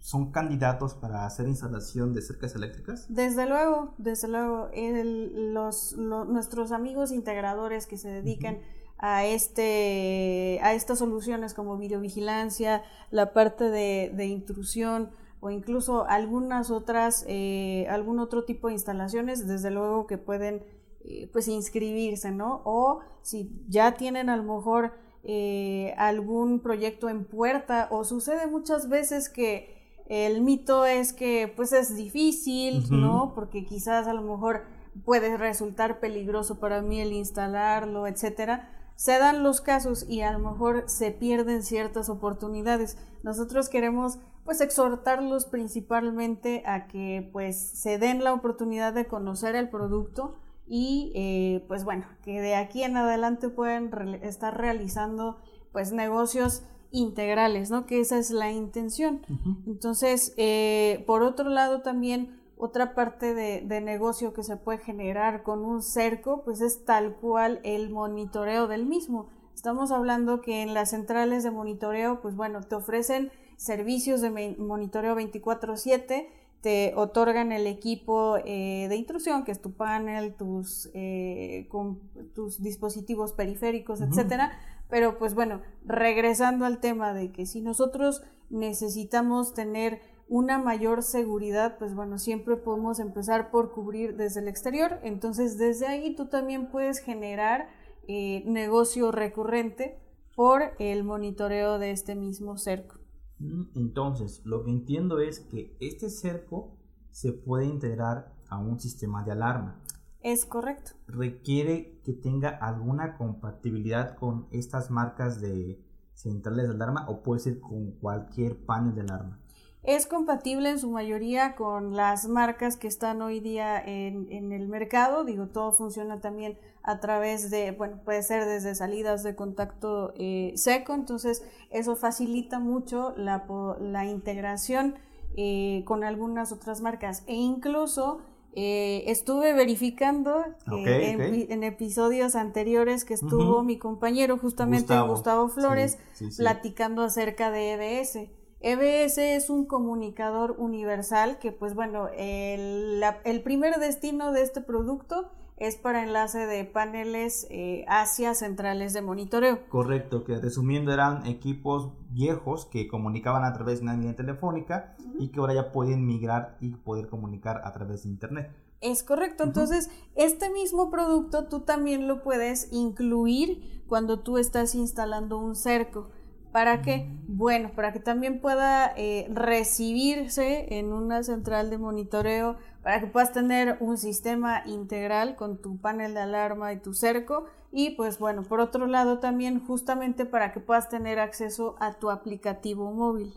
¿son 0.00 0.30
candidatos 0.32 0.94
para 0.94 1.26
hacer 1.26 1.48
instalación 1.48 2.14
de 2.14 2.22
cercas 2.22 2.54
eléctricas? 2.54 3.06
Desde 3.08 3.46
luego, 3.46 3.94
desde 3.98 4.28
luego, 4.28 4.68
el- 4.72 5.52
los, 5.54 5.92
lo- 5.92 6.24
nuestros 6.24 6.72
amigos 6.72 7.10
integradores 7.12 7.86
que 7.86 7.96
se 7.98 8.08
dedican 8.08 8.58
a 8.98 9.24
este, 9.26 10.58
a 10.62 10.74
estas 10.74 10.98
soluciones 10.98 11.54
como 11.54 11.76
videovigilancia, 11.78 12.82
la 13.10 13.32
parte 13.32 13.64
de, 13.70 14.12
de 14.14 14.26
intrusión 14.26 15.10
o 15.40 15.50
incluso 15.50 16.04
algunas 16.06 16.70
otras, 16.70 17.24
eh, 17.28 17.86
algún 17.90 18.18
otro 18.18 18.44
tipo 18.44 18.66
de 18.68 18.74
instalaciones, 18.74 19.46
desde 19.46 19.70
luego 19.70 20.06
que 20.08 20.18
pueden 20.18 20.64
eh, 21.04 21.28
pues 21.32 21.46
inscribirse, 21.46 22.32
¿no? 22.32 22.60
O 22.64 23.00
si 23.22 23.52
ya 23.68 23.94
tienen 23.94 24.30
a 24.30 24.36
lo 24.36 24.42
mejor 24.42 24.94
eh, 25.22 25.94
algún 25.96 26.60
proyecto 26.60 27.08
en 27.08 27.24
puerta 27.24 27.86
o 27.92 28.02
sucede 28.04 28.46
muchas 28.48 28.88
veces 28.88 29.28
que 29.28 29.77
el 30.08 30.40
mito 30.42 30.84
es 30.86 31.12
que 31.12 31.52
pues 31.54 31.72
es 31.72 31.96
difícil. 31.96 32.84
¿no? 32.90 33.32
Porque 33.34 33.64
quizás 33.64 34.06
a 34.06 34.14
lo 34.14 34.22
mejor 34.22 34.64
puede 35.04 35.36
resultar 35.36 36.00
peligroso 36.00 36.58
para 36.58 36.82
mí 36.82 37.00
el 37.00 37.12
instalarlo, 37.12 38.06
etcétera. 38.06 38.70
Se 38.96 39.16
dan 39.18 39.44
los 39.44 39.60
casos 39.60 40.04
y 40.08 40.22
a 40.22 40.32
lo 40.32 40.40
mejor 40.40 40.84
se 40.86 41.12
pierden 41.12 41.62
ciertas 41.62 42.08
oportunidades. 42.08 42.96
Nosotros 43.22 43.68
queremos 43.68 44.18
pues 44.44 44.60
exhortarlos 44.60 45.44
principalmente 45.44 46.62
a 46.66 46.86
que 46.88 47.28
pues 47.32 47.56
se 47.58 47.98
den 47.98 48.24
la 48.24 48.32
oportunidad 48.32 48.92
de 48.94 49.06
conocer 49.06 49.54
el 49.54 49.68
producto 49.68 50.34
y 50.66 51.12
eh, 51.14 51.64
pues 51.68 51.84
bueno, 51.84 52.06
que 52.22 52.40
de 52.40 52.56
aquí 52.56 52.82
en 52.82 52.96
adelante 52.96 53.50
pueden 53.50 53.92
re- 53.92 54.26
estar 54.26 54.56
realizando 54.58 55.36
pues 55.70 55.92
negocios 55.92 56.62
integrales, 56.90 57.70
¿no? 57.70 57.86
Que 57.86 58.00
esa 58.00 58.18
es 58.18 58.30
la 58.30 58.50
intención. 58.50 59.20
Entonces, 59.66 60.34
eh, 60.36 61.04
por 61.06 61.22
otro 61.22 61.48
lado 61.50 61.82
también 61.82 62.38
otra 62.56 62.94
parte 62.94 63.34
de, 63.34 63.60
de 63.60 63.80
negocio 63.80 64.32
que 64.32 64.42
se 64.42 64.56
puede 64.56 64.78
generar 64.78 65.42
con 65.42 65.64
un 65.64 65.82
cerco, 65.82 66.42
pues 66.44 66.60
es 66.60 66.84
tal 66.84 67.14
cual 67.14 67.60
el 67.62 67.90
monitoreo 67.90 68.66
del 68.66 68.84
mismo. 68.86 69.28
Estamos 69.54 69.90
hablando 69.92 70.40
que 70.40 70.62
en 70.62 70.74
las 70.74 70.90
centrales 70.90 71.44
de 71.44 71.50
monitoreo, 71.50 72.20
pues 72.20 72.34
bueno, 72.36 72.62
te 72.62 72.74
ofrecen 72.74 73.30
servicios 73.56 74.20
de 74.20 74.56
monitoreo 74.58 75.14
24/7, 75.16 76.28
te 76.60 76.92
otorgan 76.96 77.52
el 77.52 77.66
equipo 77.68 78.36
eh, 78.44 78.86
de 78.88 78.96
intrusión, 78.96 79.44
que 79.44 79.52
es 79.52 79.60
tu 79.62 79.72
panel, 79.72 80.34
tus, 80.34 80.90
eh, 80.94 81.66
con- 81.70 82.00
tus 82.34 82.60
dispositivos 82.62 83.32
periféricos, 83.32 84.00
etcétera. 84.00 84.52
Pero 84.88 85.18
pues 85.18 85.34
bueno, 85.34 85.62
regresando 85.84 86.64
al 86.64 86.80
tema 86.80 87.12
de 87.12 87.30
que 87.32 87.46
si 87.46 87.60
nosotros 87.60 88.22
necesitamos 88.50 89.54
tener 89.54 90.00
una 90.28 90.58
mayor 90.58 91.02
seguridad, 91.02 91.78
pues 91.78 91.94
bueno, 91.94 92.18
siempre 92.18 92.56
podemos 92.56 92.98
empezar 92.98 93.50
por 93.50 93.72
cubrir 93.72 94.16
desde 94.16 94.40
el 94.40 94.48
exterior. 94.48 94.98
Entonces, 95.02 95.56
desde 95.58 95.86
ahí 95.86 96.14
tú 96.14 96.26
también 96.26 96.70
puedes 96.70 96.98
generar 96.98 97.68
eh, 98.06 98.42
negocio 98.46 99.10
recurrente 99.10 99.98
por 100.36 100.72
el 100.78 101.02
monitoreo 101.02 101.78
de 101.78 101.90
este 101.90 102.14
mismo 102.14 102.58
cerco. 102.58 102.96
Mm, 103.38 103.62
Entonces, 103.74 104.42
lo 104.44 104.64
que 104.64 104.70
entiendo 104.70 105.18
es 105.20 105.40
que 105.40 105.76
este 105.80 106.10
cerco 106.10 106.76
se 107.10 107.32
puede 107.32 107.64
integrar 107.64 108.34
a 108.48 108.58
un 108.58 108.78
sistema 108.78 109.24
de 109.24 109.32
alarma. 109.32 109.82
Es 110.22 110.44
correcto. 110.44 110.92
¿Requiere 111.06 112.00
que 112.04 112.12
tenga 112.12 112.48
alguna 112.48 113.16
compatibilidad 113.16 114.16
con 114.16 114.48
estas 114.50 114.90
marcas 114.90 115.40
de 115.40 115.80
centrales 116.14 116.68
de 116.68 116.74
alarma 116.74 117.06
o 117.08 117.22
puede 117.22 117.40
ser 117.40 117.60
con 117.60 117.92
cualquier 117.92 118.56
panel 118.64 118.94
de 118.94 119.02
alarma? 119.02 119.40
Es 119.84 120.06
compatible 120.06 120.70
en 120.70 120.78
su 120.80 120.90
mayoría 120.90 121.54
con 121.54 121.96
las 121.96 122.28
marcas 122.28 122.76
que 122.76 122.88
están 122.88 123.22
hoy 123.22 123.38
día 123.38 123.80
en, 123.80 124.30
en 124.30 124.52
el 124.52 124.66
mercado. 124.68 125.24
Digo, 125.24 125.46
todo 125.46 125.72
funciona 125.72 126.20
también 126.20 126.58
a 126.82 126.98
través 126.98 127.50
de, 127.50 127.70
bueno, 127.70 128.00
puede 128.04 128.22
ser 128.22 128.44
desde 128.44 128.74
salidas 128.74 129.22
de 129.22 129.36
contacto 129.36 130.12
eh, 130.16 130.52
seco. 130.56 130.94
Entonces, 130.94 131.44
eso 131.70 131.94
facilita 131.94 132.58
mucho 132.58 133.14
la, 133.16 133.46
la 133.80 134.04
integración 134.04 134.96
eh, 135.36 135.84
con 135.86 136.02
algunas 136.02 136.50
otras 136.50 136.80
marcas. 136.80 137.22
E 137.26 137.36
incluso 137.36 138.20
eh, 138.54 139.04
estuve 139.06 139.52
verificando 139.52 140.44
eh, 140.72 141.46
en, 141.50 141.62
episodios 141.62 142.34
anteriores 142.34 143.04
que 143.04 143.14
estuvo 143.14 143.62
mi 143.62 143.78
compañero 143.78 144.36
justamente 144.38 144.86
Gustavo. 144.94 145.10
Gustavo, 145.12 145.48
Flores 145.48 145.98
Sí, 146.14 146.26
sí, 146.26 146.30
sí. 146.32 146.42
platicando 146.42 147.02
acerca 147.02 147.50
de 147.50 147.72
EBS. 147.74 148.30
EBS 148.60 149.18
es 149.18 149.50
un 149.50 149.66
comunicador 149.66 150.56
universal 150.58 151.38
que, 151.38 151.52
pues 151.52 151.74
bueno, 151.74 152.08
el, 152.16 152.98
la- 153.00 153.20
el 153.24 153.42
primer 153.42 153.76
destino 153.76 154.32
de 154.32 154.42
este 154.42 154.60
producto 154.60 155.30
es 155.58 155.76
para 155.76 156.02
enlace 156.02 156.46
de 156.46 156.64
paneles 156.64 157.46
eh, 157.50 157.84
hacia 157.88 158.34
centrales 158.34 158.92
de 158.92 159.02
monitoreo. 159.02 159.68
Correcto, 159.68 160.24
que 160.24 160.38
resumiendo 160.38 160.92
eran 160.92 161.26
equipos 161.26 161.92
viejos 162.10 162.66
que 162.66 162.88
comunicaban 162.88 163.44
a 163.44 163.52
través 163.52 163.78
de 163.78 163.84
una 163.84 163.96
línea 163.96 164.16
telefónica 164.16 164.96
y 165.18 165.28
que 165.28 165.40
ahora 165.40 165.54
ya 165.54 165.72
pueden 165.72 166.06
migrar 166.06 166.56
y 166.60 166.70
poder 166.70 167.08
comunicar 167.08 167.62
a 167.64 167.72
través 167.72 168.04
de 168.04 168.10
internet. 168.10 168.50
Es 168.80 169.02
correcto, 169.02 169.42
entonces 169.42 169.90
este 170.14 170.50
mismo 170.50 170.90
producto 170.90 171.46
tú 171.48 171.60
también 171.60 172.06
lo 172.06 172.22
puedes 172.22 172.72
incluir 172.72 173.82
cuando 173.88 174.20
tú 174.20 174.38
estás 174.38 174.76
instalando 174.76 175.38
un 175.38 175.56
cerco. 175.56 176.10
¿Para 176.52 176.80
qué? 176.80 177.10
Bueno, 177.26 177.72
para 177.74 177.92
que 177.92 178.00
también 178.00 178.40
pueda 178.40 178.92
eh, 178.96 179.28
recibirse 179.30 180.78
en 180.78 180.92
una 180.92 181.22
central 181.22 181.68
de 181.70 181.76
monitoreo, 181.76 182.56
para 182.88 183.00
que 183.00 183.06
puedas 183.06 183.34
tener 183.34 183.76
un 183.80 183.98
sistema 183.98 184.62
integral 184.64 185.36
con 185.36 185.60
tu 185.60 185.76
panel 185.76 186.14
de 186.14 186.20
alarma 186.20 186.72
y 186.72 186.78
tu 186.80 186.94
cerco. 186.94 187.44
Y 187.70 187.90
pues 187.96 188.18
bueno, 188.18 188.44
por 188.44 188.60
otro 188.60 188.86
lado 188.86 189.18
también 189.18 189.60
justamente 189.66 190.24
para 190.24 190.54
que 190.54 190.60
puedas 190.60 190.88
tener 190.88 191.18
acceso 191.18 191.76
a 191.80 191.98
tu 191.98 192.08
aplicativo 192.08 192.90
móvil. 192.90 193.34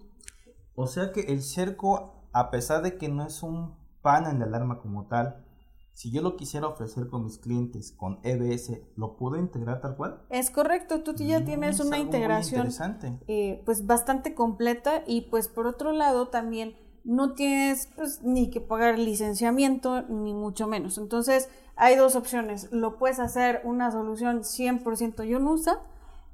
O 0.74 0.88
sea 0.88 1.12
que 1.12 1.20
el 1.34 1.42
cerco, 1.42 2.14
a 2.32 2.50
pesar 2.50 2.82
de 2.82 2.98
que 2.98 3.10
no 3.10 3.26
es 3.26 3.44
un 3.44 3.76
panel 4.02 4.40
de 4.40 4.46
alarma 4.46 4.80
como 4.80 5.08
tal, 5.08 5.44
si 5.92 6.12
yo 6.12 6.22
lo 6.22 6.38
quisiera 6.38 6.68
ofrecer 6.68 7.10
con 7.10 7.26
mis 7.26 7.38
clientes 7.38 7.92
con 7.92 8.20
EBS, 8.24 8.80
¿lo 8.96 9.18
puedo 9.18 9.36
integrar 9.36 9.82
tal 9.82 9.98
cual? 9.98 10.22
Es 10.30 10.50
correcto, 10.50 11.04
tú 11.04 11.14
ya 11.16 11.42
Mm, 11.42 11.46
tienes 11.46 11.82
es 11.82 11.86
una 11.86 11.98
integración 12.00 12.68
interesante. 12.68 13.20
eh, 13.28 13.62
pues 13.66 13.86
bastante 13.86 14.34
completa 14.34 15.04
y 15.06 15.24
pues 15.30 15.50
por 15.50 15.68
otro 15.68 15.92
lado 15.92 16.30
también 16.30 16.74
no 17.04 17.34
tienes 17.34 17.88
pues 17.96 18.22
ni 18.22 18.50
que 18.50 18.62
pagar 18.62 19.00
licenciamiento 19.00 20.04
ni 20.04 20.34
mucho 20.34 20.68
menos. 20.68 20.98
Entonces 20.98 21.50
hay 21.76 21.96
dos 21.96 22.16
opciones, 22.16 22.72
lo 22.72 22.98
puedes 22.98 23.20
hacer 23.20 23.62
una 23.64 23.92
solución 23.92 24.42
100% 24.42 25.24
Yonusa 25.24 25.80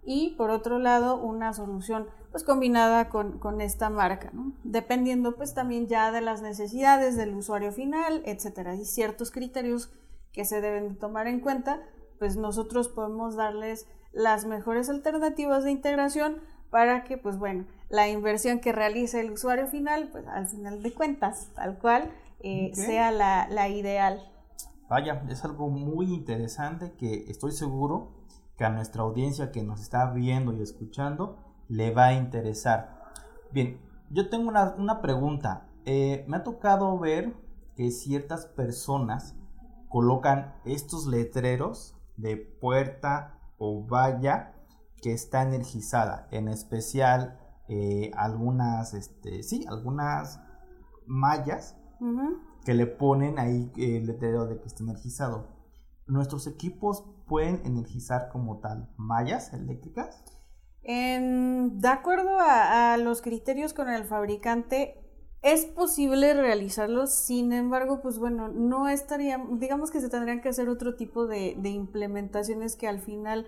y 0.03 0.36
por 0.38 0.50
otro 0.50 0.79
lado 0.79 1.17
una 1.17 1.53
solución 1.53 2.07
pues 2.31 2.43
combinada 2.43 3.09
con, 3.09 3.39
con 3.39 3.62
esta 3.62 3.89
marca, 3.89 4.31
dependiendo 4.63 5.36
pues 5.36 5.53
también 5.53 5.88
ya 5.88 6.12
de 6.12 6.21
las 6.21 6.41
necesidades 6.41 7.15
del 7.15 7.36
usuario 7.36 7.71
final, 7.71 8.21
etcétera, 8.25 8.75
y 8.75 8.86
ciertos 8.86 9.31
criterios 9.31 9.89
que 10.33 10.45
se 10.45 10.62
deben 10.62 10.89
de 10.89 10.95
tomar 10.95 11.27
en 11.27 11.39
cuenta, 11.39 11.81
pues 12.19 12.38
nosotros 12.38 12.89
podemos 12.89 13.36
darles 13.36 13.88
las 14.12 14.45
mejores 14.45 14.89
alternativas 14.89 15.63
de 15.63 15.71
integración 15.71 16.41
para 16.69 17.03
que 17.03 17.17
pues 17.17 17.38
bueno, 17.38 17.65
la 17.89 18.09
inversión 18.09 18.59
que 18.59 18.71
realice 18.71 19.21
el 19.21 19.31
usuario 19.31 19.67
final, 19.67 20.09
pues 20.12 20.27
al 20.27 20.47
final 20.47 20.83
de 20.83 20.93
cuentas, 20.93 21.50
tal 21.55 21.77
cual, 21.79 22.12
eh, 22.41 22.71
sea 22.74 23.12
la, 23.12 23.47
la 23.50 23.69
ideal. 23.69 24.21
Vaya, 24.89 25.24
es 25.29 25.43
algo 25.43 25.69
muy 25.69 26.13
interesante 26.13 26.93
que 26.93 27.25
estoy 27.29 27.51
seguro 27.51 28.12
que 28.57 28.65
a 28.65 28.69
nuestra 28.69 29.03
audiencia 29.03 29.51
que 29.51 29.63
nos 29.63 29.81
está 29.81 30.12
viendo 30.12 30.53
y 30.53 30.62
escuchando 30.62 31.38
le 31.67 31.91
va 31.91 32.07
a 32.07 32.13
interesar. 32.13 32.97
Bien, 33.51 33.79
yo 34.09 34.29
tengo 34.29 34.50
una, 34.50 35.01
pregunta. 35.01 35.67
Eh, 35.86 36.25
me 36.27 36.38
ha 36.38 36.43
tocado 36.43 36.97
ver 36.97 37.33
que 37.75 37.91
ciertas 37.91 38.45
personas 38.45 39.36
colocan 39.89 40.55
estos 40.65 41.05
letreros 41.05 41.95
de 42.17 42.38
puerta 42.38 43.39
o 43.57 43.86
valla 43.86 44.53
que 45.01 45.13
está 45.13 45.44
energizada, 45.44 46.27
en 46.32 46.48
especial 46.48 47.39
eh, 47.70 48.12
algunas, 48.16 48.94
este, 48.94 49.44
sí, 49.44 49.66
algunas 49.68 50.39
mallas 51.06 51.75
que 52.63 52.74
le 52.74 52.86
ponen 52.86 53.39
ahí 53.39 53.72
el 53.77 54.06
letrero 54.06 54.46
de 54.46 54.60
que 54.60 54.68
está 54.68 54.84
energizado. 54.84 55.48
¿Nuestros 56.06 56.48
equipos 56.48 57.04
pueden 57.27 57.62
energizar 57.66 58.30
como 58.30 58.60
tal 58.60 58.89
mallas 58.98 59.54
eléctricas? 59.54 60.24
de 60.89 61.88
acuerdo 61.89 62.38
a, 62.39 62.96
los 62.96 63.22
criterios 63.22 63.74
con 63.74 63.89
el 63.89 64.06
fabricante, 64.06 65.04
es 65.42 65.66
posible 65.66 66.34
realizarlos, 66.34 67.13
sin 67.13 67.51
embargo, 67.51 68.00
pues 68.01 68.20
bueno, 68.20 68.48
no 68.48 68.88
estaría, 68.88 69.38
digamos 69.51 69.92
que 69.92 70.00
se 70.00 70.10
tendrían 70.10 70.39
que 70.39 70.48
hacer 70.48 70.70
otro 70.70 70.96
tipo 70.96 71.27
de, 71.27 71.56
de 71.60 71.70
implementaciones 71.70 72.77
que 72.77 72.88
al 72.88 73.00
final, 73.00 73.48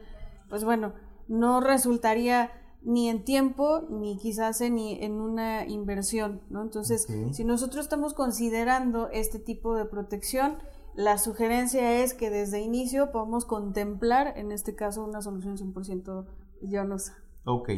pues 0.50 0.65
bueno, 0.65 0.94
no 1.29 1.62
resultaría 1.62 2.51
ni 2.81 3.07
en 3.07 3.24
tiempo 3.24 3.81
ni 3.89 4.17
quizás 4.17 4.59
en, 4.62 4.77
en 4.77 5.13
una 5.21 5.65
inversión, 5.65 6.41
¿no? 6.50 6.62
Entonces, 6.62 7.07
si 7.31 7.43
nosotros 7.45 7.86
estamos 7.86 8.13
considerando 8.13 9.09
este 9.09 9.39
tipo 9.39 9.75
de 9.75 9.86
protección, 9.86 10.57
la 10.95 11.17
sugerencia 11.17 12.01
es 12.01 12.13
que 12.13 12.29
desde 12.29 12.59
inicio 12.59 13.12
podamos 13.12 13.45
contemplar, 13.45 14.33
en 14.38 14.51
este 14.51 14.75
caso, 14.75 15.05
una 15.05 15.21
solución 15.21 15.57
100% 15.57 16.25
ionosa. 16.62 17.15
Ok. 17.45 17.69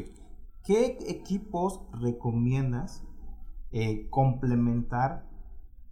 ¿Qué 0.63 0.97
equipos 1.07 1.81
recomiendas 1.99 3.03
eh, 3.71 4.09
complementar 4.09 5.27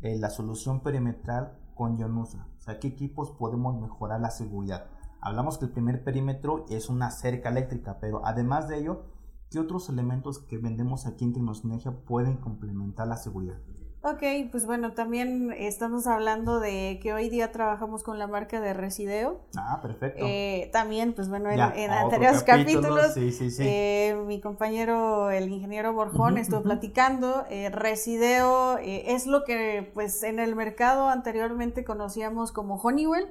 eh, 0.01 0.18
la 0.18 0.30
solución 0.30 0.82
perimetral 0.82 1.58
con 1.75 1.98
Ionusa? 1.98 2.48
O 2.58 2.62
sea, 2.62 2.80
¿qué 2.80 2.88
equipos 2.88 3.32
podemos 3.32 3.80
mejorar 3.82 4.22
la 4.22 4.30
seguridad? 4.30 4.86
Hablamos 5.22 5.58
que 5.58 5.66
el 5.66 5.72
primer 5.72 6.04
perímetro 6.04 6.66
es 6.70 6.90
una 6.90 7.12
cerca 7.12 7.50
eléctrica, 7.50 7.98
pero 8.00 8.26
además 8.26 8.68
de 8.68 8.80
ello, 8.80 9.04
¿qué 9.52 9.60
otros 9.60 9.90
elementos 9.90 10.40
que 10.40 10.58
vendemos 10.58 11.06
aquí 11.06 11.26
en 11.26 11.34
Tecnosnergia 11.34 11.92
pueden 11.92 12.38
complementar 12.38 13.08
la 13.08 13.18
seguridad? 13.18 13.58
Ok, 14.02 14.24
pues 14.50 14.66
bueno, 14.66 14.94
también 14.94 15.52
estamos 15.52 16.08
hablando 16.08 16.62
de 16.62 17.00
que 17.04 17.12
hoy 17.12 17.28
día 17.28 17.52
trabajamos 17.52 18.02
con 18.02 18.18
la 18.18 18.28
marca 18.28 18.62
de 18.62 18.74
Resideo. 18.74 19.42
Ah, 19.58 19.80
perfecto. 19.82 20.24
Eh, 20.26 20.70
también, 20.72 21.12
pues 21.12 21.28
bueno, 21.28 21.50
en, 21.52 21.60
anteriores 21.92 22.44
capítulos, 22.44 23.18
eh, 23.18 24.18
mi 24.26 24.40
compañero, 24.40 25.32
el 25.32 25.50
ingeniero 25.50 25.92
Borjón, 25.92 26.38
estuvo 26.38 26.62
platicando. 26.64 27.44
Eh, 27.50 27.70
Resideo 27.72 28.78
es 28.78 29.28
lo 29.28 29.44
que, 29.44 29.92
pues, 29.94 30.24
en 30.24 30.40
el 30.40 30.56
mercado 30.56 31.10
anteriormente 31.10 31.84
conocíamos 31.84 32.54
como 32.54 32.76
Honeywell. 32.76 33.28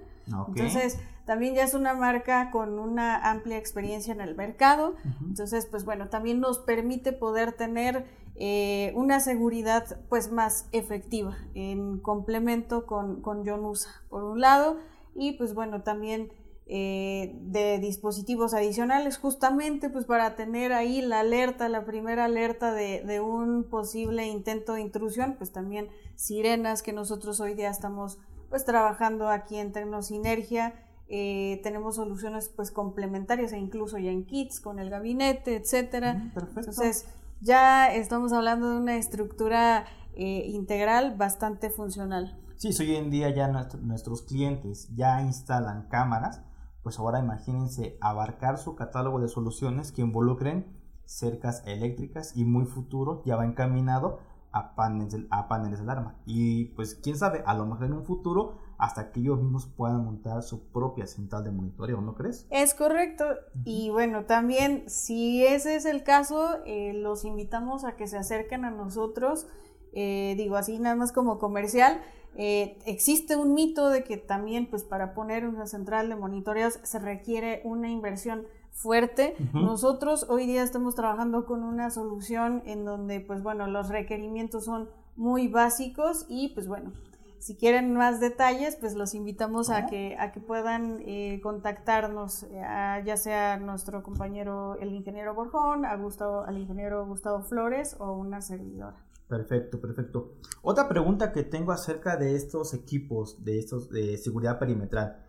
Entonces, 0.49 0.99
también 1.27 1.55
ya 1.55 1.65
es 1.65 1.75
una 1.75 1.95
marca 1.95 2.51
con 2.51 2.79
una 2.79 3.31
amplia 3.31 3.59
experiencia 3.59 4.13
en 4.15 4.21
el 4.21 4.35
mercado. 4.35 4.95
Entonces, 5.27 5.67
pues 5.67 5.85
bueno, 5.85 6.09
también 6.09 6.41
nos 6.41 6.59
permite 6.59 7.13
poder 7.13 7.53
tener 7.53 8.07
eh, 8.41 8.93
una 8.95 9.19
seguridad 9.19 10.01
pues 10.09 10.31
más 10.31 10.69
efectiva 10.71 11.37
en 11.55 11.99
complemento 11.99 12.87
con, 12.87 13.21
con 13.21 13.45
Yonusa, 13.45 13.91
por 14.09 14.23
un 14.23 14.41
lado, 14.41 14.79
y 15.17 15.33
pues 15.33 15.55
bueno, 15.55 15.83
también 15.83 16.31
eh, 16.67 17.35
de 17.43 17.79
dispositivos 17.81 18.55
adicionales, 18.55 19.19
justamente 19.19 19.91
pues 19.91 20.05
para 20.05 20.37
tener 20.37 20.73
ahí 20.73 21.01
la 21.03 21.21
alerta, 21.21 21.69
la 21.69 21.85
primera 21.85 22.27
alerta 22.27 22.73
de, 22.73 23.03
de, 23.03 23.21
un 23.21 23.65
posible 23.65 24.29
intento 24.29 24.75
de 24.75 24.83
intrusión, 24.83 25.35
pues 25.37 25.51
también 25.51 25.89
sirenas 26.15 26.83
que 26.83 26.93
nosotros 26.93 27.41
hoy 27.41 27.55
día 27.55 27.71
estamos 27.71 28.19
pues 28.49 28.65
trabajando 28.65 29.29
aquí 29.29 29.57
en 29.57 29.73
Tecnosinergia, 29.73 30.75
eh, 31.09 31.61
tenemos 31.63 31.97
soluciones 31.97 32.51
pues 32.55 32.71
complementarias 32.71 33.53
e 33.53 33.59
incluso 33.59 33.99
ya 33.99 34.11
en 34.11 34.27
kits 34.27 34.61
con 34.61 34.79
el 34.79 34.91
gabinete, 34.91 35.57
etcétera. 35.57 36.15
Mm, 36.15 36.33
Entonces, 36.57 37.07
ya 37.41 37.93
estamos 37.95 38.33
hablando 38.33 38.71
de 38.71 38.79
una 38.79 38.97
estructura 38.97 39.87
eh, 40.15 40.47
integral 40.49 41.17
bastante 41.17 41.71
funcional. 41.71 42.39
Sí, 42.57 42.71
hoy 42.81 42.97
en 42.97 43.11
día 43.11 43.31
ya 43.31 43.49
nuestros 43.49 44.23
clientes 44.23 44.89
ya 44.95 45.23
instalan 45.23 45.87
cámaras, 45.89 46.43
pues 46.83 46.99
ahora 46.99 47.21
imagínense 47.21 47.97
abarcar 48.01 48.59
su 48.59 48.75
catálogo 48.75 49.21
de 49.21 49.29
soluciones 49.29 49.93
que 49.93 50.03
involucren 50.03 50.77
cercas 51.05 51.63
eléctricas 51.67 52.37
y 52.37 52.45
muy 52.45 52.67
futuro 52.67 53.23
ya 53.25 53.37
va 53.37 53.47
encaminado 53.47 54.19
a 54.53 54.75
paneles, 54.75 55.27
a 55.31 55.49
paneles 55.49 55.79
de 55.79 55.85
alarma. 55.85 56.17
Y 56.27 56.67
pues 56.67 56.95
quién 56.95 57.17
sabe, 57.17 57.43
a 57.47 57.55
lo 57.55 57.67
mejor 57.67 57.87
en 57.87 57.93
un 57.95 58.05
futuro 58.05 58.57
hasta 58.79 59.11
que 59.11 59.21
ellos 59.21 59.41
mismos 59.41 59.67
puedan 59.67 60.05
montar 60.05 60.43
su 60.43 60.69
propia 60.69 61.07
central 61.07 61.45
de 61.45 61.51
monitoreo, 61.51 62.01
¿no 62.01 62.15
crees? 62.15 62.47
Es 62.51 62.75
correcto. 62.75 63.25
Y 63.65 63.91
bueno, 63.91 64.25
también 64.25 64.85
si 64.89 65.45
ese 65.45 65.75
es 65.75 65.85
el 65.85 66.05
caso, 66.05 66.65
eh, 66.65 66.93
los 66.95 67.25
invitamos 67.25 67.85
a 67.85 67.97
que 67.97 68.07
se 68.07 68.17
acerquen 68.17 68.65
a 68.65 68.71
nosotros. 68.71 69.49
Eh, 69.93 70.35
digo 70.37 70.57
así 70.57 70.79
nada 70.79 70.95
más 70.95 71.13
como 71.13 71.39
comercial, 71.39 72.01
eh, 72.37 72.79
existe 72.87 73.37
un 73.37 73.55
mito 73.55 73.89
de 73.89 74.05
que 74.05 74.17
también 74.17 74.69
pues 74.71 74.85
para 74.85 75.13
poner 75.13 75.47
una 75.47 75.67
central 75.67 76.09
de 76.09 76.15
monitoreo 76.15 76.71
se 76.71 76.99
requiere 77.01 77.63
una 77.65 77.91
inversión 77.91 78.47
fuerte. 78.79 79.35
Nosotros 79.53 80.27
hoy 80.29 80.47
día 80.47 80.63
estamos 80.63 80.95
trabajando 80.95 81.47
con 81.47 81.65
una 81.65 81.91
solución 81.91 82.63
en 82.65 82.85
donde 82.85 83.21
pues 83.21 83.43
bueno 83.43 83.67
los 83.67 83.89
requerimientos 83.89 84.65
son 84.65 84.89
muy 85.17 85.49
básicos 85.49 86.27
y 86.29 86.49
pues 86.55 86.69
bueno 86.69 86.93
si 87.39 87.55
quieren 87.57 87.95
más 87.95 88.21
detalles, 88.21 88.77
pues 88.77 88.95
los 88.95 89.15
invitamos 89.15 89.71
a 89.71 89.87
que, 89.87 90.17
a 90.19 90.33
que 90.33 90.41
puedan 90.41 91.01
eh, 91.07 91.41
contactarnos, 91.43 92.43
eh, 92.45 93.03
ya 93.05 93.17
sea 93.17 93.57
nuestro 93.59 94.03
compañero, 94.03 94.77
el 94.81 94.93
ingeniero 94.93 95.35
Borjón, 95.35 95.85
a 95.85 95.97
Gustavo, 95.97 96.43
al 96.43 96.59
ingeniero 96.59 97.07
Gustavo 97.07 97.43
Flores 97.43 97.97
o 98.01 98.13
una 98.13 98.43
servidora. 98.43 98.97
Perfecto, 99.29 99.81
perfecto. 99.81 100.33
Otra 100.63 100.89
pregunta 100.89 101.33
que 101.33 101.45
tengo 101.45 101.71
acerca 101.71 102.17
de 102.17 102.35
estos 102.35 102.75
equipos, 102.75 103.45
de 103.45 103.59
estos 103.59 103.91
de 103.91 104.17
seguridad 104.17 104.59
perimetral. 104.59 105.25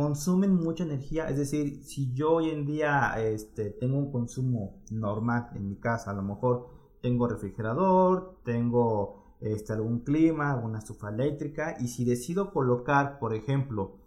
¿Consumen 0.00 0.54
mucha 0.54 0.84
energía? 0.84 1.28
Es 1.28 1.36
decir, 1.36 1.84
si 1.84 2.14
yo 2.14 2.32
hoy 2.32 2.48
en 2.48 2.64
día 2.64 3.12
este, 3.18 3.68
tengo 3.68 3.98
un 3.98 4.10
consumo 4.10 4.80
normal 4.90 5.50
en 5.54 5.68
mi 5.68 5.76
casa, 5.76 6.12
a 6.12 6.14
lo 6.14 6.22
mejor 6.22 6.70
tengo 7.02 7.28
refrigerador, 7.28 8.40
tengo 8.42 9.36
este, 9.42 9.74
algún 9.74 10.00
clima, 10.00 10.52
alguna 10.52 10.78
estufa 10.78 11.10
eléctrica 11.10 11.76
y 11.78 11.88
si 11.88 12.06
decido 12.06 12.50
colocar, 12.50 13.18
por 13.18 13.34
ejemplo, 13.34 13.98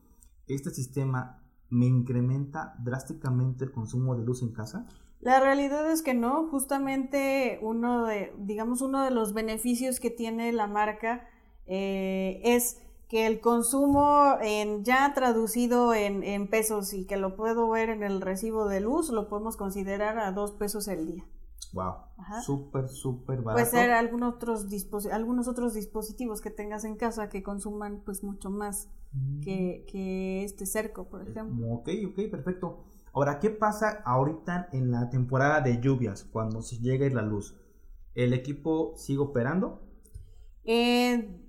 este 0.48 0.72
sistema, 0.72 1.44
¿me 1.70 1.86
incrementa 1.86 2.74
drásticamente 2.80 3.66
el 3.66 3.72
consumo 3.72 4.16
de 4.16 4.24
luz 4.24 4.42
en 4.42 4.52
casa? 4.52 4.88
La 5.20 5.40
realidad 5.40 5.92
es 5.92 6.02
que 6.02 6.16
no, 6.16 6.48
justamente 6.48 7.60
uno 7.62 8.08
de, 8.08 8.34
digamos, 8.40 8.82
uno 8.82 9.04
de 9.04 9.12
los 9.12 9.36
beneficios 9.36 10.00
que 10.00 10.10
tiene 10.10 10.54
la 10.54 10.66
marca 10.66 11.28
eh, 11.68 12.42
es 12.44 12.82
que 13.14 13.28
el 13.28 13.42
consumo 13.42 14.40
en, 14.42 14.84
ya 14.84 15.14
traducido 15.14 15.94
en, 15.94 16.24
en, 16.24 16.48
pesos 16.48 16.96
y 16.96 17.06
que 17.06 17.16
lo 17.16 17.36
puedo 17.36 17.70
ver 17.70 17.90
en 17.90 18.02
el 18.02 18.22
recibo 18.22 18.68
de 18.68 18.80
luz, 18.80 19.12
lo 19.12 19.28
podemos 19.28 19.56
considerar 19.56 20.18
a 20.18 20.32
dos 20.32 20.54
pesos 20.54 20.88
el 20.88 21.06
día. 21.06 21.24
Wow. 21.74 21.94
Súper, 22.44 22.90
súper 22.90 23.44
barato. 23.44 23.70
Puede 23.70 23.84
ser 23.84 23.92
algunos 23.92 24.34
otros, 24.34 24.66
algunos 25.12 25.48
otros 25.48 25.76
dispositivos 25.76 26.42
que 26.42 26.50
tengas 26.50 26.86
en 26.86 26.96
casa 26.96 27.30
que 27.30 27.44
consuman 27.44 28.02
pues 28.04 28.24
mucho 28.24 28.50
más 28.50 28.90
mm. 29.12 29.42
que, 29.42 30.44
este 30.44 30.66
cerco, 30.66 31.08
por 31.08 31.22
ejemplo. 31.22 31.68
Ok, 31.68 31.90
ok, 32.08 32.32
perfecto. 32.32 32.84
Ahora, 33.14 33.38
¿qué 33.38 33.52
pasa 33.52 34.02
ahorita 34.06 34.70
en 34.72 34.90
la 34.90 35.12
temporada 35.12 35.62
de 35.62 35.80
lluvias 35.80 36.24
cuando 36.24 36.64
se 36.64 36.80
llega 36.80 37.08
la 37.10 37.22
luz? 37.22 37.56
¿El 38.16 38.34
equipo 38.34 38.94
sigue 38.96 39.20
operando? 39.20 39.84
Eh, 40.64 41.44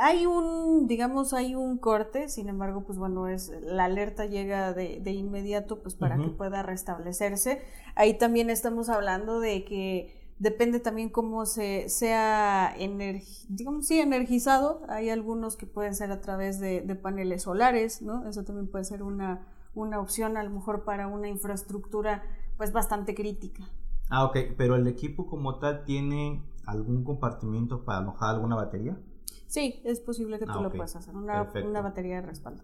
hay 0.00 0.26
un, 0.26 0.86
digamos, 0.86 1.32
hay 1.32 1.54
un 1.54 1.78
corte, 1.78 2.28
sin 2.28 2.48
embargo, 2.48 2.84
pues 2.84 2.98
bueno, 2.98 3.28
es 3.28 3.52
la 3.62 3.84
alerta 3.84 4.26
llega 4.26 4.72
de, 4.72 5.00
de 5.00 5.12
inmediato, 5.12 5.82
pues 5.82 5.94
para 5.94 6.16
que 6.18 6.28
pueda 6.28 6.62
restablecerse. 6.62 7.62
Ahí 7.94 8.18
también 8.18 8.50
estamos 8.50 8.88
hablando 8.88 9.40
de 9.40 9.64
que 9.64 10.22
depende 10.38 10.80
también 10.80 11.08
cómo 11.08 11.46
se 11.46 11.88
sea 11.88 12.74
digamos, 13.48 13.86
sí, 13.86 14.00
energizado. 14.00 14.82
Hay 14.88 15.10
algunos 15.10 15.56
que 15.56 15.66
pueden 15.66 15.94
ser 15.94 16.10
a 16.10 16.20
través 16.20 16.58
de, 16.58 16.80
de, 16.80 16.94
paneles 16.94 17.42
solares, 17.42 18.02
¿no? 18.02 18.28
Eso 18.28 18.44
también 18.44 18.68
puede 18.68 18.84
ser 18.84 19.02
una, 19.02 19.46
una 19.74 20.00
opción 20.00 20.36
a 20.36 20.42
lo 20.42 20.50
mejor 20.50 20.84
para 20.84 21.06
una 21.06 21.28
infraestructura 21.28 22.24
pues 22.56 22.72
bastante 22.72 23.14
crítica. 23.14 23.62
Ah, 24.10 24.24
ok, 24.24 24.36
pero 24.56 24.76
el 24.76 24.86
equipo 24.86 25.26
como 25.26 25.58
tal 25.58 25.84
tiene 25.84 26.42
algún 26.66 27.04
compartimiento 27.04 27.84
para 27.84 27.98
alojar 27.98 28.34
alguna 28.34 28.56
batería? 28.56 28.98
Sí, 29.52 29.80
es 29.84 30.00
posible 30.00 30.38
que 30.38 30.46
tú 30.46 30.58
Ah, 30.58 30.62
lo 30.62 30.70
puedas 30.70 30.96
hacer, 30.96 31.14
una, 31.14 31.42
una 31.62 31.80
batería 31.82 32.16
de 32.16 32.26
respaldo. 32.26 32.62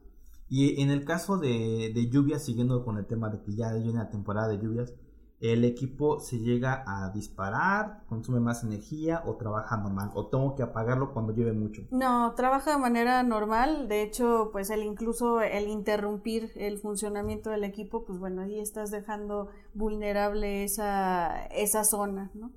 Y 0.49 0.81
en 0.83 0.91
el 0.91 1.05
caso 1.05 1.37
de, 1.39 1.93
de 1.95 2.09
lluvias, 2.11 2.45
siguiendo 2.45 2.85
con 2.85 2.97
el 2.97 3.07
tema 3.07 3.29
de 3.29 3.43
que 3.43 3.55
ya 3.55 3.73
viene 3.75 3.99
la 3.99 4.11
temporada 4.11 4.49
de 4.49 4.59
lluvias, 4.59 4.95
¿el 5.41 5.65
equipo 5.65 6.21
se 6.21 6.39
llega 6.39 6.83
a 6.87 7.11
disparar, 7.11 8.05
consume 8.09 8.41
más 8.41 8.65
energía 8.65 9.23
o 9.27 9.37
trabaja 9.37 9.77
normal? 9.77 10.11
¿O 10.15 10.29
tengo 10.29 10.55
que 10.55 10.63
apagarlo 10.63 11.13
cuando 11.13 11.33
llueve 11.35 11.53
mucho? 11.53 11.83
No, 11.91 12.35
trabaja 12.35 12.73
de 12.73 12.79
manera 12.79 13.23
normal. 13.23 13.89
De 13.89 14.03
hecho, 14.03 14.51
pues 14.53 14.71
el 14.71 14.83
incluso 14.83 15.41
el 15.43 15.69
interrumpir 15.69 16.53
el 16.57 16.79
funcionamiento 16.79 17.51
del 17.51 17.65
equipo, 17.65 18.05
pues 18.05 18.19
bueno, 18.19 18.43
ahí 18.43 18.59
estás 18.59 18.91
dejando 18.91 19.49
vulnerable 19.75 20.65
esa, 20.65 21.47
esa 21.47 21.85
zona, 21.85 22.31
¿no? 22.35 22.51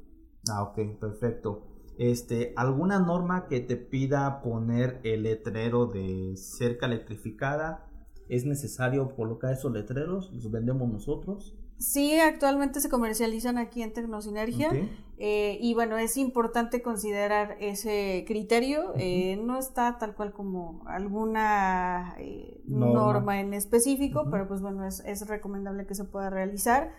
Ah, 0.49 0.63
ok, 0.63 0.99
perfecto. 0.99 1.70
Este, 2.01 2.51
¿alguna 2.55 2.97
norma 2.97 3.45
que 3.45 3.59
te 3.59 3.75
pida 3.75 4.41
poner 4.41 4.99
el 5.03 5.21
letrero 5.21 5.85
de 5.85 6.35
cerca 6.35 6.87
electrificada? 6.87 7.85
¿Es 8.27 8.43
necesario 8.43 9.15
colocar 9.15 9.53
esos 9.53 9.71
letreros? 9.71 10.31
¿Los 10.33 10.49
vendemos 10.49 10.91
nosotros? 10.91 11.55
Sí, 11.77 12.19
actualmente 12.19 12.81
se 12.81 12.89
comercializan 12.89 13.59
aquí 13.59 13.83
en 13.83 13.93
Tecnosinergia. 13.93 14.71
Eh, 15.19 15.59
y 15.61 15.75
bueno, 15.75 15.99
es 15.99 16.17
importante 16.17 16.81
considerar 16.81 17.55
ese 17.59 18.25
criterio. 18.25 18.93
Eh, 18.97 19.39
no 19.39 19.59
está 19.59 19.99
tal 19.99 20.15
cual 20.15 20.33
como 20.33 20.81
alguna 20.87 22.15
eh, 22.17 22.63
Norma. 22.65 22.93
norma. 22.95 23.39
en 23.41 23.53
específico, 23.53 24.25
pero 24.31 24.47
pues 24.47 24.59
bueno, 24.63 24.87
es, 24.87 25.03
es 25.05 25.27
recomendable 25.27 25.85
que 25.85 25.93
se 25.93 26.05
pueda 26.05 26.31
realizar. 26.31 26.95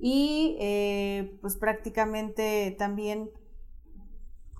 Y 0.00 0.56
pues 1.40 1.56
prácticamente 1.56 2.74
también 2.76 3.30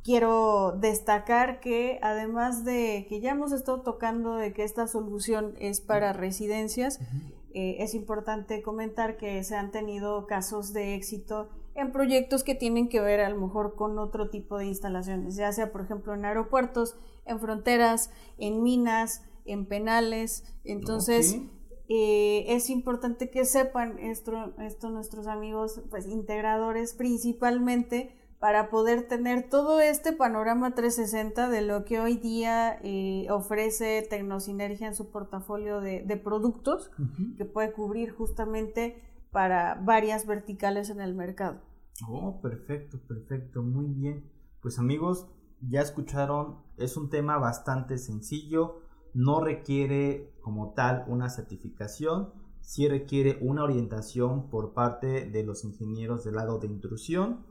quiero 0.02 0.72
destacar 0.72 1.60
que 1.60 1.98
además 2.02 2.64
de 2.64 3.06
que 3.08 3.20
ya 3.20 3.30
hemos 3.30 3.52
estado 3.52 3.82
tocando 3.82 4.34
de 4.36 4.52
que 4.52 4.64
esta 4.64 4.86
solución 4.86 5.54
es 5.58 5.80
para 5.80 6.12
residencias, 6.12 7.00
eh, 7.54 7.76
es 7.80 7.94
importante 7.94 8.62
comentar 8.62 9.16
que 9.16 9.42
se 9.44 9.56
han 9.56 9.70
tenido 9.70 10.26
casos 10.26 10.72
de 10.72 10.94
éxito 10.94 11.50
en 11.74 11.92
proyectos 11.92 12.44
que 12.44 12.54
tienen 12.54 12.88
que 12.88 13.00
ver 13.00 13.20
a 13.20 13.30
lo 13.30 13.40
mejor 13.40 13.74
con 13.74 13.98
otro 13.98 14.28
tipo 14.28 14.58
de 14.58 14.66
instalaciones, 14.66 15.36
ya 15.36 15.52
sea 15.52 15.72
por 15.72 15.82
ejemplo 15.82 16.14
en 16.14 16.24
aeropuertos, 16.24 16.96
en 17.24 17.40
fronteras, 17.40 18.10
en 18.38 18.62
minas, 18.62 19.22
en 19.44 19.66
penales. 19.66 20.44
Entonces, 20.64 21.38
eh, 21.88 22.44
es 22.48 22.70
importante 22.70 23.30
que 23.30 23.44
sepan 23.44 23.98
esto, 23.98 24.54
esto 24.58 24.90
nuestros 24.90 25.26
amigos 25.26 25.80
pues 25.90 26.06
integradores 26.06 26.94
principalmente 26.94 28.16
para 28.42 28.70
poder 28.70 29.06
tener 29.06 29.48
todo 29.48 29.80
este 29.80 30.12
panorama 30.12 30.74
360 30.74 31.48
de 31.48 31.62
lo 31.62 31.84
que 31.84 32.00
hoy 32.00 32.16
día 32.16 32.76
eh, 32.82 33.28
ofrece 33.30 34.04
Tecnosinergia 34.10 34.88
en 34.88 34.96
su 34.96 35.12
portafolio 35.12 35.80
de, 35.80 36.02
de 36.02 36.16
productos 36.16 36.90
que 37.38 37.44
puede 37.44 37.70
cubrir 37.70 38.10
justamente 38.10 39.00
para 39.30 39.76
varias 39.76 40.26
verticales 40.26 40.90
en 40.90 41.00
el 41.00 41.14
mercado. 41.14 41.60
Oh, 42.08 42.40
perfecto, 42.42 42.98
perfecto, 43.06 43.62
muy 43.62 43.86
bien. 43.86 44.28
Pues 44.60 44.80
amigos, 44.80 45.28
ya 45.60 45.80
escucharon, 45.80 46.56
es 46.78 46.96
un 46.96 47.10
tema 47.10 47.38
bastante 47.38 47.96
sencillo, 47.96 48.80
no 49.14 49.40
requiere 49.40 50.32
como 50.40 50.72
tal 50.72 51.04
una 51.06 51.30
certificación, 51.30 52.32
sí 52.60 52.88
requiere 52.88 53.38
una 53.40 53.62
orientación 53.62 54.50
por 54.50 54.72
parte 54.72 55.30
de 55.30 55.44
los 55.44 55.62
ingenieros 55.62 56.24
del 56.24 56.34
lado 56.34 56.58
de 56.58 56.66
intrusión. 56.66 57.44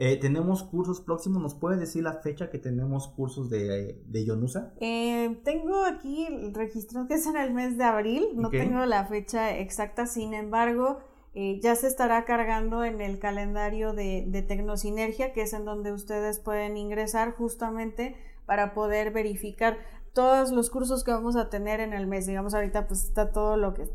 Eh, 0.00 0.16
tenemos 0.16 0.62
cursos 0.62 1.00
próximos, 1.00 1.42
¿nos 1.42 1.56
puede 1.56 1.76
decir 1.76 2.04
la 2.04 2.14
fecha 2.14 2.50
que 2.50 2.58
tenemos 2.58 3.08
cursos 3.08 3.50
de, 3.50 4.00
de 4.06 4.24
Yonusa? 4.24 4.72
Eh, 4.78 5.40
tengo 5.42 5.84
aquí 5.84 6.24
el 6.24 6.54
registro 6.54 7.08
que 7.08 7.14
es 7.14 7.26
en 7.26 7.36
el 7.36 7.52
mes 7.52 7.76
de 7.76 7.82
abril, 7.82 8.28
no 8.36 8.48
tengo 8.48 8.86
la 8.86 9.06
fecha 9.06 9.58
exacta, 9.58 10.06
sin 10.06 10.34
embargo, 10.34 11.00
eh, 11.34 11.58
ya 11.60 11.74
se 11.74 11.88
estará 11.88 12.24
cargando 12.24 12.84
en 12.84 13.00
el 13.00 13.18
calendario 13.18 13.92
de, 13.92 14.24
de 14.28 14.42
Tecnosinergia, 14.42 15.32
que 15.32 15.42
es 15.42 15.52
en 15.52 15.64
donde 15.64 15.90
ustedes 15.90 16.38
pueden 16.38 16.76
ingresar 16.76 17.34
justamente 17.34 18.14
para 18.46 18.74
poder 18.74 19.12
verificar 19.12 19.78
todos 20.12 20.52
los 20.52 20.70
cursos 20.70 21.02
que 21.02 21.10
vamos 21.10 21.34
a 21.34 21.50
tener 21.50 21.80
en 21.80 21.92
el 21.92 22.06
mes. 22.06 22.24
Digamos, 22.24 22.54
ahorita 22.54 22.86
pues 22.86 23.02
está 23.02 23.32
todo 23.32 23.56
lo 23.56 23.74
que 23.74 23.90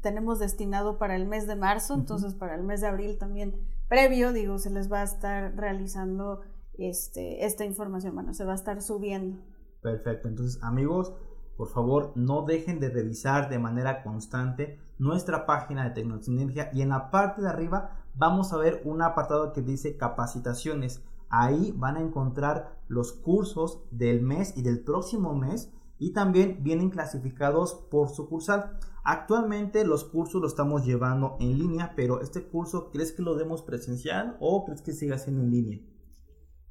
tenemos 0.00 0.38
destinado 0.38 0.96
para 0.96 1.16
el 1.16 1.26
mes 1.26 1.48
de 1.48 1.56
marzo, 1.56 1.94
entonces 1.94 2.34
para 2.34 2.54
el 2.54 2.62
mes 2.62 2.80
de 2.80 2.86
abril 2.86 3.18
también 3.18 3.73
previo, 3.88 4.32
digo, 4.32 4.58
se 4.58 4.70
les 4.70 4.90
va 4.90 5.00
a 5.00 5.04
estar 5.04 5.54
realizando 5.56 6.40
este, 6.74 7.44
esta 7.44 7.64
información, 7.64 8.14
bueno, 8.14 8.34
se 8.34 8.44
va 8.44 8.52
a 8.52 8.56
estar 8.56 8.82
subiendo. 8.82 9.38
Perfecto, 9.80 10.28
entonces 10.28 10.62
amigos, 10.62 11.14
por 11.56 11.68
favor 11.68 12.12
no 12.16 12.42
dejen 12.42 12.80
de 12.80 12.90
revisar 12.90 13.48
de 13.48 13.58
manera 13.58 14.02
constante 14.02 14.80
nuestra 14.98 15.46
página 15.46 15.84
de 15.84 15.90
Tecnosinergia 15.90 16.70
y 16.72 16.82
en 16.82 16.88
la 16.88 17.10
parte 17.10 17.42
de 17.42 17.48
arriba 17.48 18.04
vamos 18.14 18.52
a 18.52 18.56
ver 18.56 18.82
un 18.84 19.02
apartado 19.02 19.52
que 19.52 19.62
dice 19.62 19.96
capacitaciones. 19.96 21.02
Ahí 21.28 21.72
van 21.76 21.96
a 21.96 22.00
encontrar 22.00 22.78
los 22.88 23.12
cursos 23.12 23.82
del 23.90 24.22
mes 24.22 24.56
y 24.56 24.62
del 24.62 24.80
próximo 24.80 25.34
mes 25.34 25.72
y 25.98 26.12
también 26.12 26.62
vienen 26.62 26.90
clasificados 26.90 27.74
por 27.90 28.08
sucursal. 28.08 28.78
Actualmente 29.04 29.84
los 29.84 30.04
cursos 30.04 30.40
los 30.40 30.52
estamos 30.52 30.84
llevando 30.86 31.36
en 31.38 31.58
línea, 31.58 31.92
pero 31.94 32.22
este 32.22 32.42
curso, 32.48 32.90
¿crees 32.90 33.12
que 33.12 33.22
lo 33.22 33.34
demos 33.34 33.62
presencial 33.62 34.36
o 34.40 34.64
crees 34.64 34.80
que 34.80 34.92
siga 34.92 35.18
siendo 35.18 35.42
en 35.42 35.50
línea? 35.50 35.78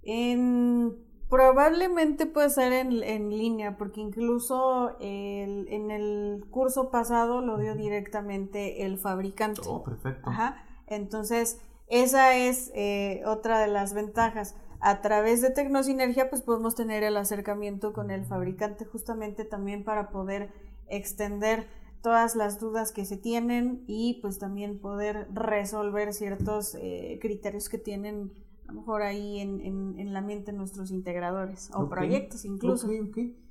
En, 0.01 0.95
probablemente 1.29 2.25
puede 2.25 2.49
ser 2.49 2.73
en, 2.73 3.03
en 3.03 3.29
línea, 3.29 3.77
porque 3.77 4.01
incluso 4.01 4.97
el- 4.99 5.67
en 5.69 5.91
el 5.91 6.45
curso 6.49 6.89
pasado 6.89 7.41
lo 7.41 7.57
dio 7.57 7.75
directamente 7.75 8.83
el 8.85 8.97
fabricante. 8.97 9.61
Oh, 9.67 9.83
perfecto. 9.83 10.29
Ajá. 10.29 10.57
Entonces, 10.87 11.59
esa 11.87 12.35
es 12.35 12.71
eh, 12.75 13.21
otra 13.25 13.59
de 13.59 13.67
las 13.67 13.93
ventajas. 13.93 14.55
A 14.79 15.01
través 15.01 15.41
de 15.41 15.51
Tecnosinergia, 15.51 16.29
pues 16.29 16.41
podemos 16.41 16.75
tener 16.75 17.03
el 17.03 17.15
acercamiento 17.15 17.93
con 17.93 18.11
el 18.11 18.25
fabricante 18.25 18.85
justamente 18.85 19.45
también 19.45 19.83
para 19.85 20.09
poder 20.09 20.51
extender 20.89 21.67
todas 22.03 22.35
las 22.35 22.59
dudas 22.59 22.91
que 22.91 23.05
se 23.05 23.15
tienen 23.15 23.85
y 23.87 24.19
pues 24.21 24.37
también 24.37 24.77
poder 24.77 25.27
resolver 25.33 26.13
ciertos 26.13 26.75
eh, 26.75 27.17
criterios 27.21 27.69
que 27.69 27.77
tienen 27.77 28.33
a 28.67 28.73
lo 28.73 28.81
mejor 28.81 29.03
ahí 29.03 29.39
en, 29.39 29.61
en, 29.61 29.97
en 29.97 30.13
la 30.13 30.21
mente 30.21 30.51
nuestros 30.51 30.91
integradores 30.91 31.71
o 31.73 31.87
proyectos 31.89 32.43
incluso. 32.43 32.89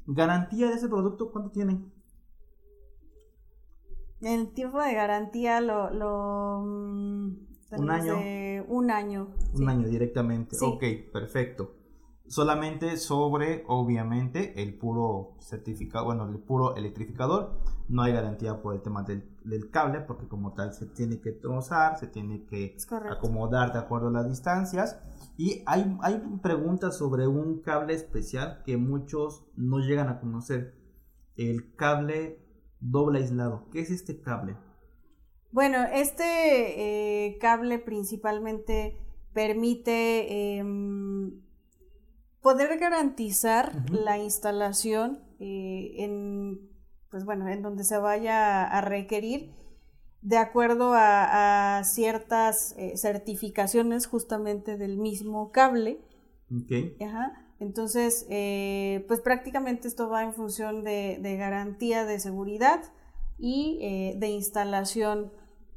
¿Garantía 0.07 0.69
de 0.69 0.75
ese 0.75 0.89
producto 0.89 1.33
cuánto 1.33 1.51
tiene? 1.51 1.81
El 4.21 4.53
tiempo 4.53 4.81
de 4.83 4.95
garantía 4.95 5.61
lo... 5.63 5.91
lo 5.91 6.63
mm, 6.63 7.37
tenemos 7.71 7.91
año? 7.91 8.65
un 8.69 8.91
año. 8.91 9.29
Un 9.53 9.59
sí. 9.59 9.67
año 9.67 9.89
directamente. 9.89 10.57
Sí. 10.57 10.65
Ok, 10.65 11.11
perfecto. 11.11 11.75
Solamente 12.33 12.97
sobre, 12.97 13.63
obviamente, 13.69 14.63
el 14.63 14.73
puro 14.79 15.37
certificado, 15.39 16.07
bueno, 16.07 16.27
el 16.27 16.39
puro 16.39 16.77
electrificador. 16.77 17.59
No 17.91 18.01
hay 18.01 18.15
garantía 18.15 18.63
por 18.63 18.75
el 18.75 18.81
tema 18.81 19.03
del, 19.03 19.29
del 19.45 19.69
cable, 19.69 20.01
porque 20.01 20.29
como 20.29 20.55
tal 20.55 20.73
se 20.73 20.87
tiene 20.87 21.21
que 21.21 21.33
trozar, 21.33 21.99
se 21.99 22.07
tiene 22.07 22.47
que 22.47 22.75
acomodar 23.11 23.75
de 23.75 23.81
acuerdo 23.81 24.09
a 24.09 24.13
las 24.13 24.31
distancias. 24.31 24.99
Y 25.37 25.63
hay, 25.67 25.95
hay 26.01 26.23
preguntas 26.43 26.97
sobre 26.97 27.27
un 27.27 27.61
cable 27.61 27.93
especial 27.93 28.63
que 28.65 28.79
muchos 28.79 29.45
no 29.55 29.81
llegan 29.81 30.09
a 30.09 30.19
conocer. 30.19 30.75
El 31.37 31.75
cable 31.77 32.39
doble 32.81 33.19
aislado. 33.19 33.69
¿Qué 33.71 33.81
es 33.81 33.91
este 33.91 34.23
cable? 34.23 34.57
Bueno, 35.51 35.85
este 35.93 37.27
eh, 37.27 37.37
cable 37.39 37.79
principalmente 37.79 38.97
permite 39.35 40.57
em, 40.57 41.43
poder 42.43 42.79
garantizar 42.79 43.73
la 43.91 44.19
instalación 44.19 45.21
eh, 45.39 45.95
en, 45.99 46.61
pues 47.11 47.25
bueno, 47.25 47.49
en 47.49 47.63
donde 47.63 47.85
se 47.85 47.97
vaya 47.99 48.65
a 48.65 48.81
requerir 48.81 49.53
de 50.23 50.37
acuerdo 50.39 50.93
a, 50.95 51.79
a 51.79 51.85
ciertas 51.85 52.75
eh, 52.77 52.97
certificaciones 52.97 54.07
justamente 54.07 54.77
del 54.77 54.97
mismo 54.99 55.51
cable. 55.51 56.01
Ok. 56.55 57.01
Ajá. 57.03 57.39
Entonces, 57.61 58.27
eh, 58.29 59.05
pues 59.09 59.21
prácticamente 59.21 59.87
esto 59.89 60.09
va 60.09 60.23
en 60.25 60.33
función 60.35 60.83
de, 60.85 61.19
de 61.23 61.37
garantía 61.37 62.05
de 62.05 62.19
seguridad 62.21 62.83
y 63.39 63.79
eh, 63.83 64.15
de 64.19 64.29
instalación 64.29 65.33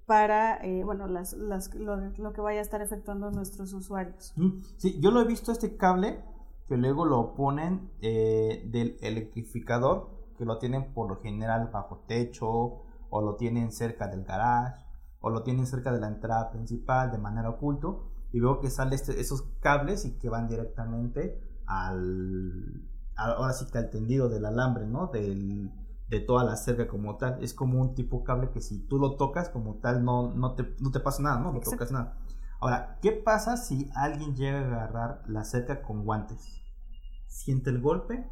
para, 0.07 0.57
eh, 0.63 0.83
bueno, 0.83 1.07
las, 1.07 1.33
las- 1.33 1.73
lo, 1.75 1.95
lo 1.97 2.33
que 2.33 2.41
vaya 2.41 2.59
a 2.59 2.63
estar 2.63 2.81
efectuando 2.81 3.31
nuestros 3.31 3.73
usuarios. 3.73 4.33
Sí, 4.77 4.99
yo 4.99 5.09
lo 5.11 5.21
he 5.21 5.25
visto 5.25 5.51
este 5.51 5.75
cable 5.77 6.19
que 6.67 6.77
luego 6.77 7.05
lo 7.05 7.35
ponen 7.35 7.91
eh, 8.01 8.67
del 8.71 8.97
electrificador, 9.01 10.09
que 10.37 10.45
lo 10.45 10.57
tienen 10.57 10.93
por 10.93 11.09
lo 11.09 11.21
general 11.21 11.69
bajo 11.71 12.03
techo, 12.07 12.81
o 13.09 13.21
lo 13.21 13.35
tienen 13.35 13.71
cerca 13.71 14.07
del 14.07 14.23
garage, 14.23 14.83
o 15.19 15.29
lo 15.29 15.43
tienen 15.43 15.67
cerca 15.67 15.91
de 15.91 15.99
la 15.99 16.07
entrada 16.07 16.51
principal 16.51 17.11
de 17.11 17.17
manera 17.17 17.49
oculto, 17.49 18.11
y 18.31 18.39
veo 18.39 18.59
que 18.59 18.69
salen 18.69 18.93
esos 18.93 19.43
cables 19.61 20.05
y 20.05 20.17
que 20.17 20.29
van 20.29 20.47
directamente 20.47 21.39
al, 21.67 22.83
ahora 23.15 23.53
sí 23.53 23.65
que 23.71 23.77
al 23.77 23.89
tendido 23.89 24.29
del 24.29 24.45
alambre, 24.45 24.85
¿no? 24.85 25.07
Del, 25.07 25.71
de 26.09 26.19
toda 26.19 26.43
la 26.43 26.55
cerca 26.55 26.87
como 26.87 27.17
tal. 27.17 27.43
Es 27.43 27.53
como 27.53 27.81
un 27.81 27.95
tipo 27.95 28.23
cable 28.23 28.51
que 28.51 28.61
si 28.61 28.79
tú 28.87 28.97
lo 28.99 29.15
tocas 29.15 29.49
como 29.49 29.75
tal 29.75 30.03
no, 30.03 30.33
no, 30.33 30.53
te, 30.53 30.75
no 30.79 30.91
te 30.91 30.99
pasa 30.99 31.23
nada, 31.23 31.39
¿no? 31.39 31.53
No 31.53 31.59
tocas 31.59 31.91
nada. 31.91 32.17
Ahora, 32.59 32.97
¿qué 33.01 33.11
pasa 33.11 33.57
si 33.57 33.89
alguien 33.95 34.35
llega 34.35 34.59
a 34.59 34.65
agarrar 34.65 35.23
la 35.27 35.43
cerca 35.43 35.81
con 35.81 36.03
guantes? 36.05 36.61
¿Siente 37.27 37.69
el 37.69 37.81
golpe? 37.81 38.25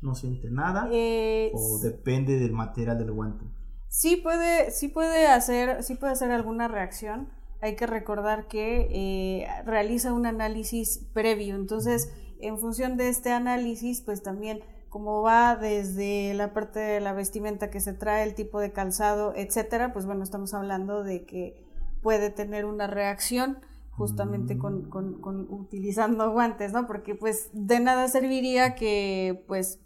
¿No 0.00 0.14
siente 0.14 0.50
nada? 0.50 0.88
Eh, 0.92 1.50
¿O 1.54 1.78
depende 1.78 2.38
del 2.38 2.52
material 2.52 2.98
del 2.98 3.12
guante? 3.12 3.44
Sí 3.88 4.16
puede, 4.16 4.70
sí 4.70 4.88
puede 4.88 5.26
hacer, 5.28 5.82
sí 5.82 5.94
puede 5.94 6.12
hacer 6.12 6.30
alguna 6.30 6.68
reacción. 6.68 7.30
Hay 7.60 7.76
que 7.76 7.86
recordar 7.86 8.48
que 8.48 8.88
eh, 8.90 9.46
realiza 9.64 10.12
un 10.12 10.26
análisis 10.26 11.06
previo. 11.14 11.54
Entonces, 11.54 12.12
en 12.40 12.58
función 12.58 12.96
de 12.96 13.08
este 13.08 13.30
análisis, 13.30 14.02
pues 14.02 14.22
también 14.22 14.60
como 14.94 15.22
va 15.22 15.56
desde 15.56 16.34
la 16.34 16.52
parte 16.52 16.78
de 16.78 17.00
la 17.00 17.12
vestimenta 17.12 17.70
que 17.70 17.80
se 17.80 17.94
trae, 17.94 18.22
el 18.22 18.34
tipo 18.34 18.60
de 18.60 18.72
calzado, 18.72 19.32
etcétera, 19.34 19.92
pues 19.92 20.06
bueno, 20.06 20.22
estamos 20.22 20.54
hablando 20.54 21.02
de 21.02 21.24
que 21.24 21.63
puede 22.04 22.28
tener 22.28 22.66
una 22.66 22.86
reacción 22.86 23.58
justamente 23.90 24.58
con, 24.58 24.90
con, 24.90 25.20
con, 25.22 25.50
utilizando 25.50 26.30
guantes, 26.32 26.72
¿no? 26.72 26.86
Porque 26.86 27.14
pues 27.14 27.48
de 27.54 27.80
nada 27.80 28.06
serviría 28.08 28.74
que 28.74 29.42
pues 29.48 29.80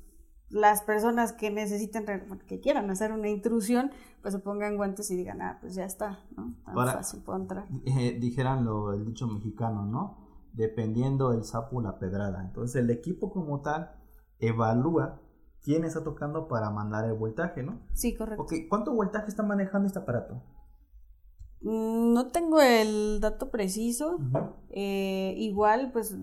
las 0.51 0.83
personas 0.83 1.33
que 1.33 1.51
necesiten, 1.51 2.05
que 2.47 2.59
quieran 2.59 2.91
hacer 2.91 3.13
una 3.13 3.29
intrusión, 3.29 3.93
pues 4.21 4.35
se 4.35 4.41
pongan 4.41 4.77
guantes 4.77 5.11
y 5.13 5.17
digan, 5.17 5.41
ah, 5.43 5.59
pues 5.61 5.77
ya 5.77 5.85
está, 5.85 6.19
¿no? 6.37 6.57
Tan 6.65 6.75
fácil 6.75 7.23
puedo 7.23 7.39
entrar. 7.39 7.67
Eh, 7.85 8.19
dijeran 8.19 8.65
lo, 8.65 8.93
el 8.93 9.05
dicho 9.05 9.29
mexicano, 9.29 9.87
¿no? 9.87 10.19
Dependiendo 10.55 11.33
el 11.33 11.45
sapo 11.45 11.81
la 11.81 12.01
pedrada. 12.01 12.43
Entonces 12.43 12.83
el 12.83 12.91
equipo 12.91 13.31
como 13.31 13.61
tal 13.61 13.93
evalúa 14.41 15.21
quién 15.63 15.85
está 15.85 16.03
tocando 16.03 16.49
para 16.49 16.71
mandar 16.71 17.05
el 17.05 17.13
voltaje, 17.13 17.63
¿no? 17.63 17.81
Sí, 17.93 18.17
correcto. 18.17 18.43
Ok, 18.43 18.55
¿cuánto 18.69 18.93
voltaje 18.93 19.29
está 19.29 19.45
manejando 19.45 19.87
este 19.87 20.01
aparato? 20.01 20.43
Mm, 21.61 22.13
no 22.13 22.29
tengo 22.29 22.61
el 22.61 23.21
dato 23.21 23.51
preciso. 23.51 24.19
eh, 24.71 25.35
igual, 25.37 25.91
pues 25.93 26.17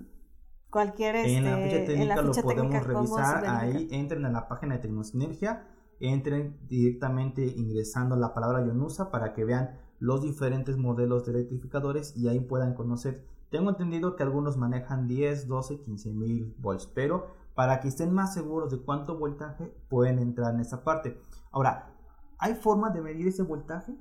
cualquier 0.69 1.15
este, 1.15 1.37
en 1.37 1.45
la 1.45 1.57
ficha 1.57 1.85
técnica 1.85 2.21
lo 2.21 2.33
podemos 2.33 2.85
revisar. 2.85 3.45
Ahí 3.47 3.87
entren 3.91 4.25
a 4.25 4.29
la 4.29 4.47
página 4.47 4.75
de 4.75 4.81
Tecnosinergia, 4.81 5.67
entren 5.99 6.57
directamente 6.67 7.45
ingresando 7.45 8.15
la 8.15 8.33
palabra 8.33 8.65
Yonusa 8.65 9.11
para 9.11 9.33
que 9.33 9.45
vean 9.45 9.79
los 9.99 10.21
diferentes 10.21 10.77
modelos 10.77 11.25
de 11.25 11.31
electrificadores 11.31 12.15
y 12.17 12.27
ahí 12.27 12.39
puedan 12.39 12.73
conocer. 12.73 13.25
Tengo 13.49 13.69
entendido 13.69 14.15
que 14.15 14.23
algunos 14.23 14.57
manejan 14.57 15.07
10, 15.07 15.47
12, 15.47 15.79
15 15.81 16.11
mil 16.11 16.55
volts, 16.57 16.87
pero 16.87 17.27
para 17.53 17.79
que 17.79 17.87
estén 17.87 18.13
más 18.13 18.33
seguros 18.33 18.69
de 18.69 18.79
cuánto 18.79 19.17
voltaje 19.17 19.73
pueden 19.87 20.19
entrar 20.19 20.53
en 20.53 20.59
esa 20.59 20.83
parte. 20.83 21.17
Ahora, 21.51 21.95
¿hay 22.37 22.55
forma 22.55 22.89
de 22.89 23.01
medir 23.01 23.27
ese 23.27 23.43
voltaje? 23.43 23.95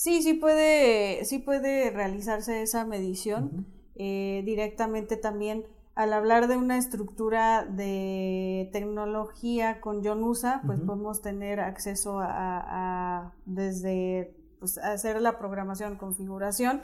Sí, 0.00 0.22
sí 0.22 0.32
puede, 0.32 1.26
sí 1.26 1.40
puede 1.40 1.90
realizarse 1.90 2.62
esa 2.62 2.86
medición 2.86 3.66
eh, 3.96 4.40
directamente 4.46 5.18
también. 5.18 5.66
Al 5.94 6.14
hablar 6.14 6.48
de 6.48 6.56
una 6.56 6.78
estructura 6.78 7.66
de 7.66 8.70
tecnología 8.72 9.82
con 9.82 10.02
Yonusa, 10.02 10.62
pues 10.64 10.80
podemos 10.80 11.20
tener 11.20 11.60
acceso 11.60 12.18
a, 12.18 13.34
desde 13.44 14.34
pues, 14.58 14.78
hacer 14.78 15.20
la 15.20 15.36
programación, 15.36 15.96
configuración, 15.96 16.80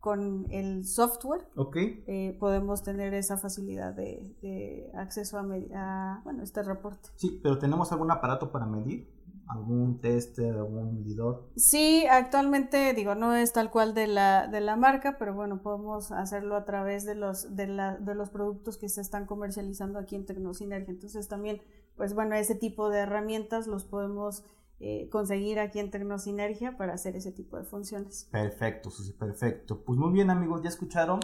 con 0.00 0.46
el 0.50 0.86
software 0.86 1.46
eh, 1.76 2.34
podemos 2.40 2.82
tener 2.82 3.12
esa 3.12 3.36
facilidad 3.36 3.92
de, 3.92 4.90
acceso 4.94 5.38
a, 5.38 6.20
bueno, 6.24 6.42
este 6.42 6.62
reporte. 6.62 7.10
Sí, 7.16 7.40
pero 7.42 7.58
¿tenemos 7.58 7.92
algún 7.92 8.10
aparato 8.10 8.50
para 8.50 8.64
medir? 8.64 9.13
¿Algún 9.46 10.00
tester, 10.00 10.54
algún 10.54 10.94
medidor? 10.94 11.50
Sí, 11.56 12.06
actualmente 12.10 12.94
digo, 12.94 13.14
no 13.14 13.34
es 13.34 13.52
tal 13.52 13.70
cual 13.70 13.94
de 13.94 14.06
la, 14.06 14.48
de 14.48 14.60
la 14.60 14.76
marca, 14.76 15.16
pero 15.18 15.34
bueno, 15.34 15.62
podemos 15.62 16.12
hacerlo 16.12 16.56
a 16.56 16.64
través 16.64 17.04
de 17.04 17.14
los, 17.14 17.54
de, 17.54 17.66
la, 17.66 17.96
de 17.96 18.14
los 18.14 18.30
productos 18.30 18.78
que 18.78 18.88
se 18.88 19.00
están 19.00 19.26
comercializando 19.26 19.98
aquí 19.98 20.16
en 20.16 20.26
Tecnosinergia. 20.26 20.92
Entonces 20.92 21.28
también, 21.28 21.60
pues 21.96 22.14
bueno, 22.14 22.34
ese 22.34 22.54
tipo 22.54 22.88
de 22.88 23.00
herramientas 23.00 23.66
los 23.66 23.84
podemos 23.84 24.44
eh, 24.80 25.08
conseguir 25.10 25.60
aquí 25.60 25.78
en 25.78 25.90
Tecnosinergia 25.90 26.76
para 26.76 26.94
hacer 26.94 27.14
ese 27.16 27.32
tipo 27.32 27.56
de 27.56 27.64
funciones. 27.64 28.28
Perfecto, 28.32 28.90
Susi, 28.90 29.12
perfecto. 29.12 29.84
Pues 29.84 29.98
muy 29.98 30.12
bien 30.12 30.30
amigos, 30.30 30.62
ya 30.62 30.68
escucharon 30.68 31.20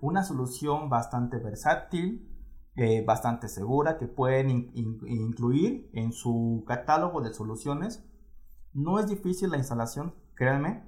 una 0.00 0.22
solución 0.22 0.88
bastante 0.90 1.38
versátil, 1.38 2.33
eh, 2.76 3.04
bastante 3.04 3.48
segura 3.48 3.98
que 3.98 4.08
pueden 4.08 4.50
incluir 4.74 5.90
en 5.92 6.12
su 6.12 6.64
catálogo 6.66 7.20
de 7.20 7.32
soluciones. 7.32 8.04
No 8.72 8.98
es 8.98 9.06
difícil 9.08 9.50
la 9.50 9.58
instalación, 9.58 10.14
créanme, 10.34 10.82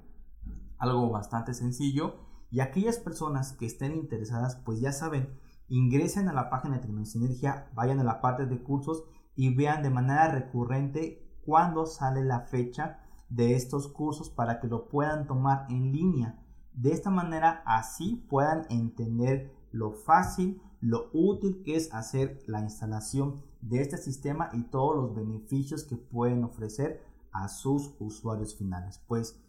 algo 0.77 1.09
bastante 1.09 1.53
sencillo. 1.53 2.15
Y 2.49 2.59
aquellas 2.59 2.97
personas 2.97 3.53
que 3.53 3.65
estén 3.65 3.95
interesadas, 3.95 4.57
pues 4.57 4.79
ya 4.79 4.91
saben, 4.91 5.39
ingresen 5.69 6.29
a 6.29 6.33
la 6.33 6.49
página 6.49 6.75
de 6.75 6.81
Tecnosinergia, 6.81 7.69
vayan 7.73 7.99
a 7.99 8.03
la 8.03 8.21
parte 8.21 8.45
de 8.45 8.61
cursos 8.63 9.03
y 9.35 9.53
vean 9.53 9.83
de 9.83 9.89
manera 9.89 10.29
recurrente 10.29 11.25
cuándo 11.45 11.85
sale 11.85 12.23
la 12.23 12.41
fecha 12.41 12.99
de 13.29 13.55
estos 13.55 13.87
cursos 13.87 14.29
para 14.29 14.59
que 14.59 14.67
lo 14.67 14.87
puedan 14.89 15.27
tomar 15.27 15.65
en 15.69 15.91
línea. 15.91 16.39
De 16.73 16.91
esta 16.91 17.09
manera 17.09 17.63
así 17.65 18.25
puedan 18.29 18.65
entender 18.69 19.53
lo 19.71 19.91
fácil, 19.91 20.61
lo 20.81 21.09
útil 21.13 21.63
que 21.63 21.75
es 21.75 21.93
hacer 21.93 22.41
la 22.45 22.61
instalación 22.61 23.41
de 23.61 23.81
este 23.81 23.97
sistema 23.97 24.49
y 24.53 24.63
todos 24.63 24.95
los 24.95 25.15
beneficios 25.15 25.83
que 25.83 25.95
pueden 25.95 26.43
ofrecer 26.43 27.03
a 27.31 27.47
sus 27.47 27.95
usuarios 27.99 28.55
finales. 28.55 29.01
Pues 29.07 29.39